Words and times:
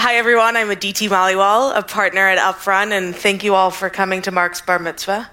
Hi, 0.00 0.14
everyone. 0.14 0.56
I'm 0.56 0.70
Aditi 0.70 1.08
Maliwal, 1.08 1.76
a 1.76 1.82
partner 1.82 2.28
at 2.28 2.38
Upfront, 2.38 2.92
and 2.92 3.16
thank 3.16 3.42
you 3.42 3.56
all 3.56 3.72
for 3.72 3.90
coming 3.90 4.22
to 4.22 4.30
Mark's 4.30 4.60
bar 4.60 4.78
mitzvah. 4.78 5.28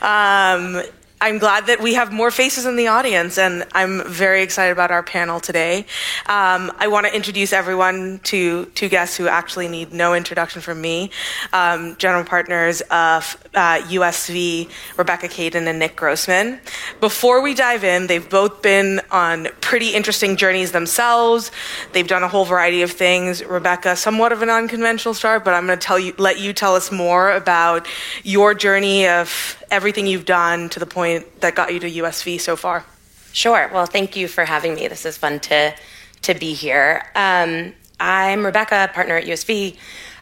Um, 0.00 0.84
I'm 1.24 1.38
glad 1.38 1.68
that 1.68 1.80
we 1.80 1.94
have 1.94 2.12
more 2.12 2.30
faces 2.30 2.66
in 2.66 2.76
the 2.76 2.88
audience, 2.88 3.38
and 3.38 3.64
I'm 3.72 4.06
very 4.06 4.42
excited 4.42 4.72
about 4.72 4.90
our 4.90 5.02
panel 5.02 5.40
today. 5.40 5.86
Um, 6.26 6.70
I 6.76 6.86
want 6.88 7.06
to 7.06 7.16
introduce 7.16 7.54
everyone 7.54 8.20
to 8.24 8.66
two 8.74 8.90
guests 8.90 9.16
who 9.16 9.26
actually 9.26 9.68
need 9.68 9.94
no 9.94 10.12
introduction 10.12 10.60
from 10.60 10.82
me 10.82 11.10
um, 11.54 11.96
general 11.96 12.24
partners 12.24 12.82
of 12.90 13.42
uh, 13.54 13.80
USV, 13.88 14.68
Rebecca 14.98 15.28
Kaden 15.28 15.66
and 15.66 15.78
Nick 15.78 15.96
Grossman. 15.96 16.60
Before 17.00 17.40
we 17.40 17.54
dive 17.54 17.84
in, 17.84 18.06
they've 18.06 18.28
both 18.28 18.60
been 18.60 19.00
on 19.10 19.48
pretty 19.62 19.94
interesting 19.94 20.36
journeys 20.36 20.72
themselves. 20.72 21.50
They've 21.92 22.06
done 22.06 22.22
a 22.22 22.28
whole 22.28 22.44
variety 22.44 22.82
of 22.82 22.90
things. 22.90 23.42
Rebecca, 23.42 23.96
somewhat 23.96 24.32
of 24.32 24.42
an 24.42 24.50
unconventional 24.50 25.14
start, 25.14 25.42
but 25.42 25.54
I'm 25.54 25.64
going 25.64 25.78
to 25.78 25.86
tell 25.86 25.98
you, 25.98 26.12
let 26.18 26.38
you 26.38 26.52
tell 26.52 26.74
us 26.74 26.92
more 26.92 27.32
about 27.32 27.86
your 28.24 28.52
journey 28.52 29.08
of 29.08 29.56
everything 29.70 30.06
you've 30.06 30.26
done 30.26 30.68
to 30.68 30.78
the 30.78 30.86
point 30.86 31.13
that 31.40 31.54
got 31.54 31.72
you 31.72 31.80
to 31.80 31.90
USV 31.90 32.40
so 32.40 32.56
far. 32.56 32.84
Sure. 33.32 33.68
Well, 33.72 33.86
thank 33.86 34.16
you 34.16 34.28
for 34.28 34.44
having 34.44 34.74
me. 34.74 34.88
This 34.88 35.04
is 35.04 35.16
fun 35.16 35.40
to 35.40 35.74
to 36.22 36.34
be 36.34 36.54
here. 36.54 37.02
Um, 37.14 37.74
I'm 38.00 38.44
Rebecca, 38.44 38.90
partner 38.94 39.16
at 39.16 39.24
USV. 39.24 39.76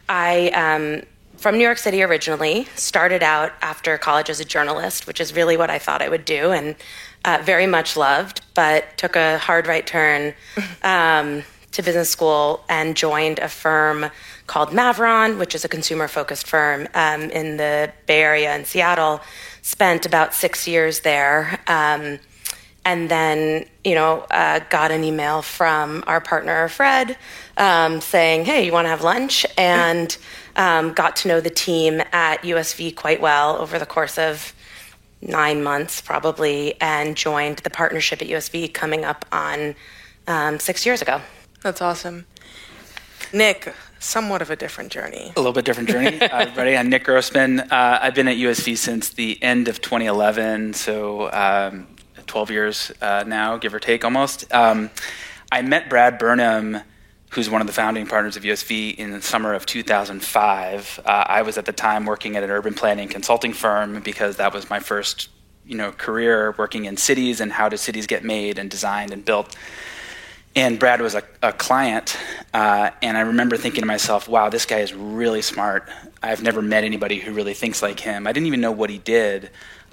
I 0.09 0.49
um, 0.49 1.03
from 1.37 1.57
New 1.57 1.63
York 1.63 1.77
City 1.77 2.01
originally. 2.01 2.65
Started 2.75 3.21
out 3.21 3.51
after 3.61 3.97
college 3.97 4.29
as 4.29 4.39
a 4.39 4.45
journalist, 4.45 5.07
which 5.07 5.19
is 5.19 5.35
really 5.35 5.57
what 5.57 5.69
I 5.69 5.77
thought 5.77 6.01
I 6.01 6.09
would 6.09 6.25
do, 6.25 6.51
and 6.51 6.75
uh, 7.25 7.39
very 7.43 7.67
much 7.67 7.97
loved. 7.97 8.41
But 8.53 8.97
took 8.97 9.15
a 9.15 9.37
hard 9.37 9.67
right 9.67 9.85
turn 9.85 10.33
um, 10.83 11.43
to 11.73 11.81
business 11.81 12.09
school 12.09 12.63
and 12.69 12.95
joined 12.95 13.39
a 13.39 13.49
firm 13.49 14.09
called 14.47 14.69
Maveron, 14.69 15.37
which 15.37 15.55
is 15.55 15.65
a 15.65 15.69
consumer 15.69 16.07
focused 16.07 16.47
firm 16.47 16.87
um, 16.93 17.23
in 17.31 17.57
the 17.57 17.91
Bay 18.05 18.21
Area 18.21 18.55
in 18.55 18.65
Seattle. 18.65 19.21
Spent 19.63 20.05
about 20.05 20.35
six 20.35 20.67
years 20.67 20.99
there. 20.99 21.59
Um, 21.67 22.19
and 22.85 23.09
then, 23.09 23.65
you 23.83 23.95
know, 23.95 24.25
uh, 24.29 24.59
got 24.69 24.91
an 24.91 25.03
email 25.03 25.41
from 25.41 26.03
our 26.05 26.19
partner, 26.21 26.67
Fred, 26.67 27.17
um, 27.57 28.01
saying, 28.01 28.45
hey, 28.45 28.65
you 28.65 28.71
want 28.71 28.85
to 28.85 28.89
have 28.89 29.01
lunch? 29.01 29.45
And 29.57 30.15
um, 30.55 30.93
got 30.93 31.15
to 31.17 31.29
know 31.29 31.39
the 31.39 31.49
team 31.49 32.01
at 32.11 32.43
USV 32.43 32.95
quite 32.95 33.21
well 33.21 33.57
over 33.57 33.79
the 33.79 33.85
course 33.85 34.19
of 34.19 34.53
nine 35.21 35.63
months, 35.63 36.01
probably, 36.01 36.79
and 36.81 37.15
joined 37.15 37.59
the 37.59 37.69
partnership 37.69 38.21
at 38.21 38.27
USV 38.27 38.73
coming 38.73 39.05
up 39.05 39.25
on 39.31 39.75
um, 40.27 40.59
six 40.59 40.85
years 40.85 41.01
ago. 41.01 41.21
That's 41.61 41.81
awesome. 41.81 42.25
Nick, 43.31 43.73
somewhat 44.03 44.41
of 44.41 44.49
a 44.49 44.55
different 44.55 44.91
journey. 44.91 45.31
A 45.35 45.39
little 45.39 45.53
bit 45.53 45.65
different 45.65 45.89
journey. 45.89 46.21
uh, 46.21 46.39
everybody, 46.39 46.75
I'm 46.75 46.89
Nick 46.89 47.05
Grossman. 47.05 47.61
Uh, 47.61 47.99
I've 48.01 48.13
been 48.13 48.27
at 48.27 48.37
USV 48.37 48.77
since 48.77 49.09
the 49.09 49.41
end 49.41 49.67
of 49.67 49.81
2011, 49.81 50.73
so 50.73 51.31
um, 51.31 51.87
12 52.27 52.51
years 52.51 52.91
uh, 53.01 53.23
now, 53.25 53.57
give 53.57 53.73
or 53.73 53.79
take 53.79 54.03
almost. 54.03 54.53
Um, 54.53 54.89
I 55.51 55.61
met 55.61 55.89
Brad 55.89 56.19
Burnham, 56.19 56.79
who's 57.31 57.49
one 57.49 57.61
of 57.61 57.67
the 57.67 57.73
founding 57.73 58.05
partners 58.05 58.35
of 58.35 58.43
USV, 58.43 58.95
in 58.95 59.11
the 59.11 59.21
summer 59.21 59.53
of 59.53 59.65
2005. 59.65 60.99
Uh, 61.05 61.09
I 61.09 61.41
was 61.41 61.57
at 61.57 61.65
the 61.65 61.73
time 61.73 62.05
working 62.05 62.35
at 62.35 62.43
an 62.43 62.49
urban 62.51 62.73
planning 62.73 63.07
consulting 63.07 63.53
firm 63.53 64.01
because 64.01 64.35
that 64.35 64.53
was 64.53 64.69
my 64.69 64.79
first 64.79 65.29
you 65.65 65.75
know, 65.75 65.91
career 65.93 66.53
working 66.57 66.85
in 66.85 66.97
cities 66.97 67.39
and 67.39 67.53
how 67.53 67.69
do 67.69 67.77
cities 67.77 68.05
get 68.05 68.23
made 68.23 68.59
and 68.59 68.69
designed 68.69 69.13
and 69.13 69.23
built 69.23 69.55
and 70.55 70.77
Brad 70.77 71.01
was 71.01 71.15
a, 71.15 71.23
a 71.41 71.51
client, 71.51 72.17
uh, 72.53 72.91
and 73.01 73.17
I 73.17 73.21
remember 73.21 73.57
thinking 73.57 73.81
to 73.81 73.87
myself, 73.87 74.27
wow, 74.27 74.49
this 74.49 74.65
guy 74.65 74.79
is 74.79 74.93
really 74.93 75.41
smart. 75.41 75.89
I've 76.21 76.43
never 76.43 76.61
met 76.61 76.83
anybody 76.83 77.19
who 77.19 77.33
really 77.33 77.53
thinks 77.53 77.81
like 77.81 77.99
him. 77.99 78.27
I 78.27 78.31
didn't 78.31 78.47
even 78.47 78.61
know 78.61 78.71
what 78.71 78.89
he 78.89 78.99
did, 78.99 79.49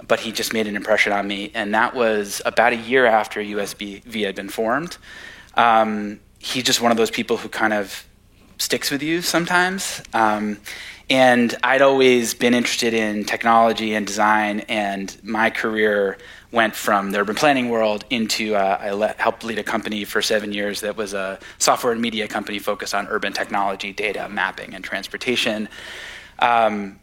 but 0.07 0.19
he 0.19 0.31
just 0.31 0.53
made 0.53 0.67
an 0.67 0.75
impression 0.75 1.13
on 1.13 1.27
me. 1.27 1.51
And 1.53 1.73
that 1.73 1.95
was 1.95 2.41
about 2.45 2.73
a 2.73 2.77
year 2.77 3.05
after 3.05 3.41
USV 3.41 4.23
had 4.23 4.35
been 4.35 4.49
formed. 4.49 4.97
Um, 5.55 6.19
he's 6.37 6.63
just 6.63 6.81
one 6.81 6.91
of 6.91 6.97
those 6.97 7.11
people 7.11 7.37
who 7.37 7.49
kind 7.49 7.73
of 7.73 8.05
sticks 8.57 8.91
with 8.91 9.01
you 9.01 9.21
sometimes. 9.21 10.01
Um, 10.13 10.59
and 11.09 11.55
I'd 11.63 11.81
always 11.81 12.33
been 12.33 12.53
interested 12.53 12.93
in 12.93 13.25
technology 13.25 13.95
and 13.95 14.07
design, 14.07 14.61
and 14.61 15.15
my 15.23 15.49
career 15.49 16.17
went 16.51 16.75
from 16.75 17.11
the 17.11 17.19
urban 17.19 17.35
planning 17.35 17.69
world 17.69 18.03
into 18.09 18.55
uh, 18.55 18.77
I 18.79 19.21
helped 19.21 19.43
lead 19.43 19.57
a 19.57 19.63
company 19.63 20.03
for 20.03 20.21
seven 20.21 20.51
years 20.51 20.81
that 20.81 20.97
was 20.97 21.13
a 21.13 21.39
software 21.59 21.93
and 21.93 22.01
media 22.01 22.27
company 22.27 22.59
focused 22.59 22.93
on 22.93 23.07
urban 23.07 23.33
technology, 23.33 23.93
data, 23.93 24.27
mapping, 24.29 24.73
and 24.73 24.83
transportation. 24.83 25.69
Um, 26.39 26.99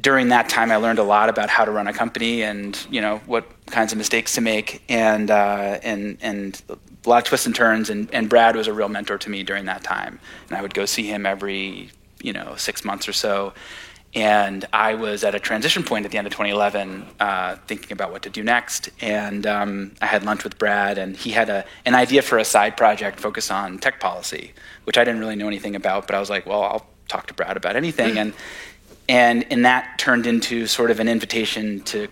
during 0.00 0.28
that 0.28 0.48
time, 0.48 0.70
I 0.70 0.76
learned 0.76 0.98
a 0.98 1.04
lot 1.04 1.28
about 1.28 1.48
how 1.50 1.64
to 1.64 1.70
run 1.70 1.86
a 1.86 1.92
company 1.92 2.42
and 2.42 2.78
you 2.90 3.00
know 3.00 3.18
what 3.26 3.46
kinds 3.66 3.92
of 3.92 3.98
mistakes 3.98 4.34
to 4.34 4.40
make, 4.40 4.82
and 4.88 5.30
uh, 5.30 5.78
and 5.82 6.18
and 6.20 6.62
a 6.68 7.08
lot 7.08 7.18
of 7.18 7.24
twists 7.24 7.46
and 7.46 7.54
turns. 7.54 7.90
And, 7.90 8.12
and 8.12 8.28
Brad 8.28 8.56
was 8.56 8.66
a 8.66 8.72
real 8.72 8.88
mentor 8.88 9.18
to 9.18 9.30
me 9.30 9.42
during 9.42 9.66
that 9.66 9.84
time, 9.84 10.18
and 10.48 10.56
I 10.56 10.62
would 10.62 10.74
go 10.74 10.84
see 10.84 11.04
him 11.04 11.26
every 11.26 11.90
you 12.22 12.32
know 12.32 12.54
six 12.56 12.84
months 12.84 13.08
or 13.08 13.12
so 13.12 13.52
and 14.14 14.64
I 14.72 14.94
was 14.94 15.24
at 15.24 15.34
a 15.34 15.40
transition 15.40 15.82
point 15.82 16.04
at 16.04 16.12
the 16.12 16.18
end 16.18 16.26
of 16.26 16.32
2011, 16.32 17.04
uh, 17.18 17.56
thinking 17.66 17.92
about 17.92 18.12
what 18.12 18.22
to 18.22 18.30
do 18.30 18.44
next. 18.44 18.90
And 19.00 19.44
um, 19.44 19.92
I 20.00 20.06
had 20.06 20.24
lunch 20.24 20.44
with 20.44 20.56
Brad, 20.56 20.98
and 20.98 21.16
he 21.16 21.30
had 21.30 21.48
a, 21.48 21.64
an 21.84 21.96
idea 21.96 22.22
for 22.22 22.38
a 22.38 22.44
side 22.44 22.76
project 22.76 23.18
focused 23.18 23.50
on 23.50 23.78
tech 23.78 23.98
policy, 23.98 24.52
which 24.84 24.96
I 24.96 25.04
didn't 25.04 25.18
really 25.20 25.34
know 25.34 25.48
anything 25.48 25.74
about. 25.74 26.06
But 26.06 26.14
I 26.14 26.20
was 26.20 26.30
like, 26.30 26.46
well, 26.46 26.62
I'll 26.62 26.86
talk 27.08 27.26
to 27.26 27.34
Brad 27.34 27.56
about 27.56 27.74
anything. 27.74 28.18
and 28.18 28.34
and 29.08 29.44
and 29.50 29.64
that 29.64 29.98
turned 29.98 30.26
into 30.26 30.66
sort 30.66 30.90
of 30.90 31.00
an 31.00 31.08
invitation 31.08 31.80
to, 31.82 32.08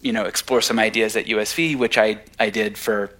you 0.00 0.12
know, 0.12 0.24
explore 0.24 0.60
some 0.60 0.78
ideas 0.78 1.16
at 1.16 1.26
USV, 1.26 1.76
which 1.76 1.96
I 1.96 2.18
I 2.40 2.50
did 2.50 2.76
for, 2.76 3.10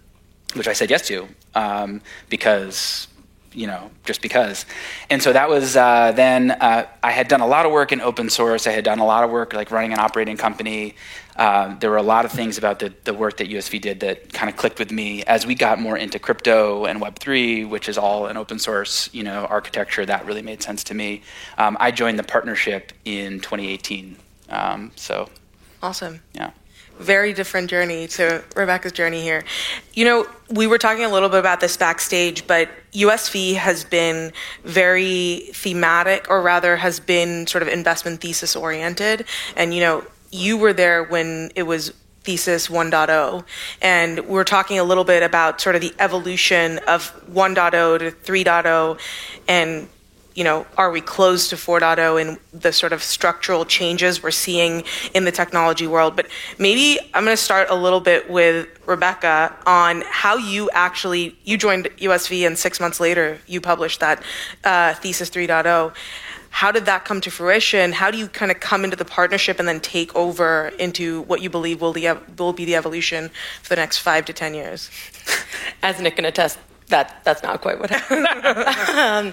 which 0.54 0.66
I 0.66 0.72
said 0.72 0.91
yes 0.91 1.06
to, 1.09 1.28
um, 1.54 2.03
because 2.28 3.06
you 3.56 3.66
know, 3.66 3.90
just 4.04 4.20
because. 4.20 4.66
And 5.10 5.22
so 5.22 5.32
that 5.32 5.48
was 5.48 5.76
uh, 5.76 6.12
then 6.12 6.50
uh, 6.50 6.86
I 7.02 7.10
had 7.10 7.26
done 7.28 7.40
a 7.40 7.46
lot 7.46 7.66
of 7.66 7.72
work 7.72 7.90
in 7.90 8.00
open 8.00 8.28
source. 8.28 8.66
I 8.66 8.72
had 8.72 8.84
done 8.84 8.98
a 8.98 9.06
lot 9.06 9.24
of 9.24 9.30
work 9.30 9.54
like 9.54 9.70
running 9.70 9.92
an 9.92 9.98
operating 9.98 10.36
company. 10.36 10.94
Um, 11.36 11.78
there 11.80 11.90
were 11.90 11.96
a 11.96 12.02
lot 12.02 12.24
of 12.24 12.32
things 12.32 12.56
about 12.58 12.78
the, 12.78 12.92
the 13.04 13.12
work 13.12 13.38
that 13.38 13.48
USV 13.48 13.80
did 13.80 14.00
that 14.00 14.32
kind 14.32 14.48
of 14.48 14.56
clicked 14.56 14.78
with 14.78 14.90
me 14.90 15.22
as 15.24 15.46
we 15.46 15.54
got 15.54 15.78
more 15.78 15.96
into 15.96 16.18
crypto 16.18 16.84
and 16.86 17.00
Web3, 17.00 17.68
which 17.68 17.88
is 17.88 17.98
all 17.98 18.26
an 18.26 18.36
open 18.36 18.58
source, 18.58 19.10
you 19.12 19.22
know, 19.22 19.46
architecture. 19.46 20.06
That 20.06 20.24
really 20.26 20.42
made 20.42 20.62
sense 20.62 20.84
to 20.84 20.94
me. 20.94 21.22
Um, 21.58 21.76
I 21.80 21.90
joined 21.90 22.18
the 22.18 22.24
partnership 22.24 22.92
in 23.04 23.40
2018. 23.40 24.16
Um, 24.50 24.92
so 24.96 25.28
awesome. 25.82 26.20
Yeah 26.34 26.50
very 26.98 27.32
different 27.32 27.70
journey 27.70 28.08
to 28.08 28.42
Rebecca's 28.54 28.92
journey 28.92 29.22
here. 29.22 29.44
You 29.94 30.04
know, 30.04 30.28
we 30.50 30.66
were 30.66 30.78
talking 30.78 31.04
a 31.04 31.08
little 31.08 31.28
bit 31.28 31.38
about 31.38 31.60
this 31.60 31.76
backstage, 31.76 32.46
but 32.46 32.68
USV 32.92 33.56
has 33.56 33.84
been 33.84 34.32
very 34.64 35.50
thematic, 35.52 36.26
or 36.30 36.42
rather, 36.42 36.76
has 36.76 37.00
been 37.00 37.46
sort 37.46 37.62
of 37.62 37.68
investment 37.68 38.20
thesis 38.20 38.56
oriented. 38.56 39.26
And, 39.56 39.74
you 39.74 39.80
know, 39.80 40.04
you 40.30 40.56
were 40.56 40.72
there 40.72 41.04
when 41.04 41.50
it 41.54 41.64
was 41.64 41.92
thesis 42.26 42.66
1.0 42.66 43.44
and 43.80 44.18
we're 44.26 44.42
talking 44.42 44.80
a 44.80 44.82
little 44.82 45.04
bit 45.04 45.22
about 45.22 45.60
sort 45.60 45.76
of 45.76 45.80
the 45.80 45.94
evolution 46.00 46.78
of 46.88 47.12
1.0 47.32 47.98
to 48.00 48.10
3.0 48.10 49.00
and 49.46 49.88
you 50.36 50.44
know, 50.44 50.66
are 50.76 50.91
we 50.91 51.00
close 51.00 51.48
to 51.48 51.56
4.0 51.56 52.20
and 52.20 52.38
the 52.52 52.70
sort 52.70 52.92
of 52.92 53.02
structural 53.02 53.64
changes 53.64 54.22
we're 54.22 54.30
seeing 54.30 54.84
in 55.14 55.24
the 55.24 55.32
technology 55.32 55.86
world? 55.86 56.14
But 56.14 56.28
maybe 56.58 57.00
I'm 57.14 57.24
going 57.24 57.36
to 57.36 57.42
start 57.42 57.70
a 57.70 57.74
little 57.74 58.00
bit 58.00 58.30
with 58.30 58.69
Rebecca 58.86 59.56
on 59.66 60.02
how 60.06 60.36
you 60.36 60.69
actually 60.70 61.36
you 61.44 61.56
joined 61.56 61.86
USV 61.97 62.47
and 62.47 62.56
six 62.58 62.78
months 62.78 63.00
later 63.00 63.38
you 63.47 63.62
published 63.62 64.00
that 64.00 64.22
uh, 64.62 64.92
thesis 64.94 65.30
3.0. 65.30 65.94
How 66.50 66.71
did 66.71 66.84
that 66.84 67.04
come 67.06 67.21
to 67.22 67.30
fruition? 67.30 67.92
How 67.92 68.10
do 68.10 68.18
you 68.18 68.28
kind 68.28 68.50
of 68.50 68.60
come 68.60 68.84
into 68.84 68.97
the 68.97 69.04
partnership 69.04 69.59
and 69.59 69.66
then 69.66 69.80
take 69.80 70.15
over 70.15 70.68
into 70.78 71.22
what 71.22 71.42
you 71.42 71.50
believe 71.50 71.80
will, 71.80 71.92
the, 71.92 72.18
will 72.38 72.53
be 72.53 72.65
the 72.65 72.77
evolution 72.77 73.30
for 73.62 73.71
the 73.71 73.77
next 73.77 73.98
five 73.98 74.27
to 74.27 74.33
ten 74.33 74.54
years? 74.54 74.91
As 75.83 76.00
Nick 76.00 76.16
can 76.16 76.24
attest, 76.24 76.59
that 76.88 77.21
that's 77.24 77.42
not 77.42 77.60
quite 77.60 77.78
what 77.80 77.91
happened. 77.91 78.27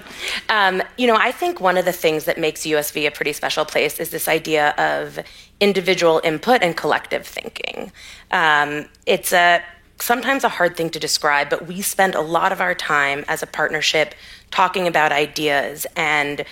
um, 0.49 0.79
um, 0.81 0.87
you 0.97 1.07
know, 1.07 1.15
I 1.15 1.31
think 1.31 1.61
one 1.61 1.77
of 1.77 1.85
the 1.85 1.91
things 1.91 2.25
that 2.25 2.37
makes 2.37 2.61
USV 2.61 3.07
a 3.07 3.11
pretty 3.11 3.33
special 3.33 3.65
place 3.65 3.99
is 3.99 4.09
this 4.09 4.27
idea 4.27 4.71
of 4.77 5.19
individual 5.59 6.19
input 6.23 6.63
and 6.63 6.75
collective 6.75 7.25
thinking. 7.25 7.91
Um, 8.31 8.85
it's 9.05 9.31
a 9.33 9.61
sometimes 9.99 10.43
a 10.43 10.49
hard 10.49 10.75
thing 10.75 10.89
to 10.89 10.99
describe, 10.99 11.49
but 11.49 11.67
we 11.67 11.81
spend 11.81 12.15
a 12.15 12.21
lot 12.21 12.51
of 12.51 12.59
our 12.59 12.75
time 12.75 13.23
as 13.27 13.43
a 13.43 13.47
partnership 13.47 14.15
talking 14.51 14.87
about 14.87 15.11
ideas 15.11 15.85
and 15.95 16.43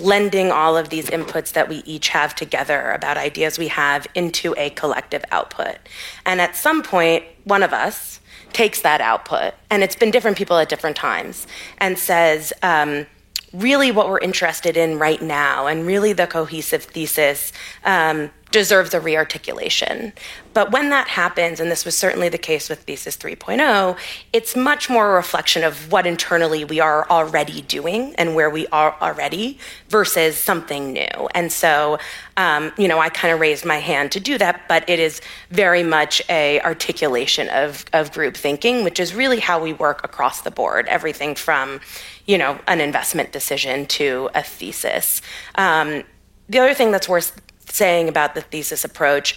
blending 0.00 0.50
all 0.50 0.76
of 0.76 0.88
these 0.88 1.10
inputs 1.10 1.52
that 1.52 1.68
we 1.68 1.76
each 1.84 2.08
have 2.08 2.34
together 2.34 2.90
about 2.90 3.16
ideas 3.16 3.58
we 3.58 3.68
have 3.68 4.06
into 4.14 4.54
a 4.56 4.70
collective 4.70 5.24
output. 5.30 5.76
And 6.26 6.40
at 6.40 6.56
some 6.56 6.82
point, 6.82 7.24
one 7.44 7.62
of 7.62 7.72
us, 7.72 8.20
takes 8.52 8.80
that 8.80 9.00
output, 9.00 9.54
and 9.70 9.82
it's 9.82 9.96
been 9.96 10.10
different 10.10 10.36
people 10.36 10.56
at 10.56 10.68
different 10.68 10.96
times, 10.96 11.46
and 11.78 11.98
says, 11.98 12.52
um, 12.62 13.06
really 13.52 13.90
what 13.90 14.08
we're 14.08 14.18
interested 14.18 14.76
in 14.76 14.98
right 14.98 15.22
now 15.22 15.66
and 15.66 15.86
really 15.86 16.12
the 16.12 16.26
cohesive 16.26 16.84
thesis 16.84 17.52
um, 17.84 18.30
deserves 18.50 18.94
a 18.94 19.00
rearticulation. 19.00 20.12
But 20.54 20.72
when 20.72 20.90
that 20.90 21.08
happens, 21.08 21.60
and 21.60 21.70
this 21.70 21.84
was 21.84 21.96
certainly 21.96 22.28
the 22.28 22.38
case 22.38 22.68
with 22.68 22.80
Thesis 22.82 23.16
3.0, 23.16 23.96
it's 24.32 24.56
much 24.56 24.88
more 24.88 25.12
a 25.12 25.14
reflection 25.14 25.62
of 25.62 25.92
what 25.92 26.06
internally 26.06 26.64
we 26.64 26.80
are 26.80 27.08
already 27.10 27.60
doing 27.62 28.14
and 28.16 28.34
where 28.34 28.50
we 28.50 28.66
are 28.68 28.96
already 29.00 29.58
versus 29.88 30.36
something 30.36 30.92
new. 30.92 31.28
And 31.34 31.52
so, 31.52 31.98
um, 32.36 32.72
you 32.78 32.88
know, 32.88 32.98
I 32.98 33.10
kind 33.10 33.32
of 33.34 33.40
raised 33.40 33.64
my 33.64 33.78
hand 33.78 34.12
to 34.12 34.20
do 34.20 34.38
that, 34.38 34.62
but 34.66 34.88
it 34.88 34.98
is 34.98 35.20
very 35.50 35.82
much 35.82 36.22
a 36.28 36.60
articulation 36.62 37.48
of, 37.50 37.84
of 37.92 38.12
group 38.12 38.36
thinking, 38.36 38.82
which 38.82 38.98
is 38.98 39.14
really 39.14 39.40
how 39.40 39.62
we 39.62 39.74
work 39.74 40.02
across 40.04 40.40
the 40.40 40.50
board. 40.50 40.86
Everything 40.88 41.34
from, 41.34 41.80
you 42.28 42.38
know, 42.38 42.60
an 42.68 42.80
investment 42.80 43.32
decision 43.32 43.86
to 43.86 44.30
a 44.34 44.42
thesis. 44.44 45.20
Um, 45.56 46.04
the 46.48 46.60
other 46.60 46.74
thing 46.74 46.92
that's 46.92 47.08
worth 47.08 47.40
saying 47.64 48.08
about 48.08 48.34
the 48.34 48.42
thesis 48.42 48.84
approach. 48.84 49.36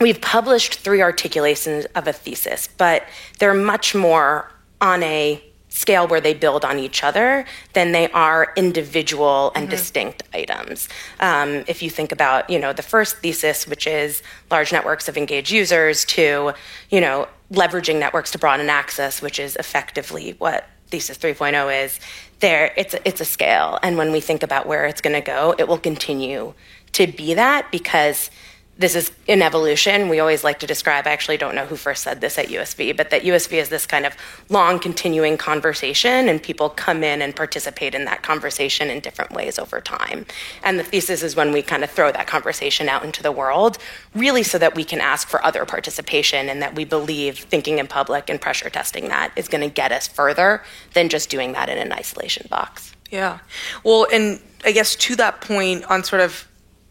We've 0.00 0.20
published 0.20 0.74
three 0.80 1.02
articulations 1.02 1.86
of 1.94 2.08
a 2.08 2.12
thesis, 2.12 2.68
but 2.76 3.04
they're 3.38 3.54
much 3.54 3.94
more 3.94 4.50
on 4.80 5.02
a 5.02 5.42
scale 5.68 6.06
where 6.06 6.20
they 6.20 6.34
build 6.34 6.64
on 6.64 6.78
each 6.78 7.02
other 7.02 7.44
than 7.72 7.92
they 7.92 8.08
are 8.12 8.52
individual 8.56 9.50
and 9.56 9.64
mm-hmm. 9.64 9.70
distinct 9.70 10.22
items. 10.32 10.88
Um, 11.18 11.64
if 11.66 11.82
you 11.82 11.90
think 11.90 12.12
about, 12.12 12.48
you 12.48 12.60
know, 12.60 12.72
the 12.72 12.82
first 12.82 13.16
thesis, 13.18 13.66
which 13.66 13.86
is 13.86 14.22
large 14.50 14.72
networks 14.72 15.08
of 15.08 15.16
engaged 15.16 15.50
users, 15.50 16.04
to, 16.06 16.52
you 16.90 17.00
know, 17.00 17.26
leveraging 17.52 17.98
networks 17.98 18.30
to 18.32 18.38
broaden 18.38 18.68
access, 18.68 19.20
which 19.20 19.40
is 19.40 19.56
effectively 19.56 20.36
what 20.38 20.68
thesis 20.88 21.18
3.0 21.18 21.84
is. 21.84 22.00
There, 22.40 22.72
it's 22.76 22.94
a, 22.94 23.08
it's 23.08 23.20
a 23.20 23.24
scale, 23.24 23.78
and 23.82 23.96
when 23.96 24.12
we 24.12 24.20
think 24.20 24.42
about 24.42 24.66
where 24.66 24.86
it's 24.86 25.00
going 25.00 25.14
to 25.14 25.22
go, 25.22 25.54
it 25.58 25.66
will 25.66 25.78
continue 25.78 26.52
to 26.92 27.06
be 27.06 27.34
that 27.34 27.70
because 27.70 28.30
this 28.76 28.96
is 28.96 29.12
an 29.28 29.40
evolution. 29.40 30.08
We 30.08 30.18
always 30.18 30.42
like 30.42 30.58
to 30.60 30.66
describe, 30.66 31.06
I 31.06 31.10
actually 31.10 31.36
don't 31.36 31.54
know 31.54 31.64
who 31.64 31.76
first 31.76 32.02
said 32.02 32.20
this 32.20 32.38
at 32.38 32.46
USV, 32.46 32.96
but 32.96 33.10
that 33.10 33.22
USV 33.22 33.52
is 33.52 33.68
this 33.68 33.86
kind 33.86 34.04
of 34.04 34.16
long 34.48 34.80
continuing 34.80 35.36
conversation, 35.36 36.28
and 36.28 36.42
people 36.42 36.68
come 36.70 37.04
in 37.04 37.22
and 37.22 37.36
participate 37.36 37.94
in 37.94 38.04
that 38.06 38.22
conversation 38.22 38.90
in 38.90 38.98
different 39.00 39.30
ways 39.32 39.58
over 39.58 39.80
time. 39.80 40.26
And 40.64 40.78
the 40.78 40.82
thesis 40.82 41.22
is 41.22 41.36
when 41.36 41.52
we 41.52 41.62
kind 41.62 41.84
of 41.84 41.90
throw 41.90 42.10
that 42.10 42.26
conversation 42.26 42.88
out 42.88 43.04
into 43.04 43.22
the 43.22 43.30
world, 43.30 43.78
really 44.14 44.42
so 44.42 44.58
that 44.58 44.74
we 44.74 44.82
can 44.84 45.00
ask 45.00 45.28
for 45.28 45.44
other 45.44 45.64
participation 45.64 46.48
and 46.48 46.60
that 46.60 46.74
we 46.74 46.84
believe 46.84 47.38
thinking 47.38 47.78
in 47.78 47.86
public 47.86 48.28
and 48.28 48.40
pressure 48.40 48.70
testing 48.70 49.08
that 49.08 49.32
is 49.36 49.46
going 49.46 49.62
to 49.62 49.72
get 49.72 49.92
us 49.92 50.08
further 50.08 50.62
than 50.94 51.08
just 51.08 51.30
doing 51.30 51.52
that 51.52 51.68
in 51.68 51.78
an 51.78 51.92
isolation 51.92 52.46
box. 52.50 52.92
Yeah. 53.10 53.38
Well, 53.84 54.08
and 54.12 54.40
I 54.64 54.72
guess 54.72 54.96
to 54.96 55.16
that 55.16 55.40
point 55.40 55.84
on 55.84 56.02
sort 56.02 56.20
of 56.20 56.48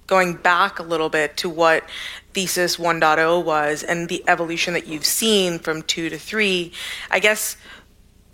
going 0.07 0.35
back 0.35 0.79
a 0.79 0.83
little 0.83 1.09
bit 1.09 1.37
to 1.37 1.49
what 1.49 1.83
thesis 2.33 2.77
1.0 2.77 3.43
was 3.43 3.83
and 3.83 4.09
the 4.09 4.23
evolution 4.27 4.73
that 4.73 4.87
you've 4.87 5.05
seen 5.05 5.59
from 5.59 5.81
2 5.83 6.09
to 6.09 6.17
3 6.17 6.71
i 7.11 7.19
guess 7.19 7.57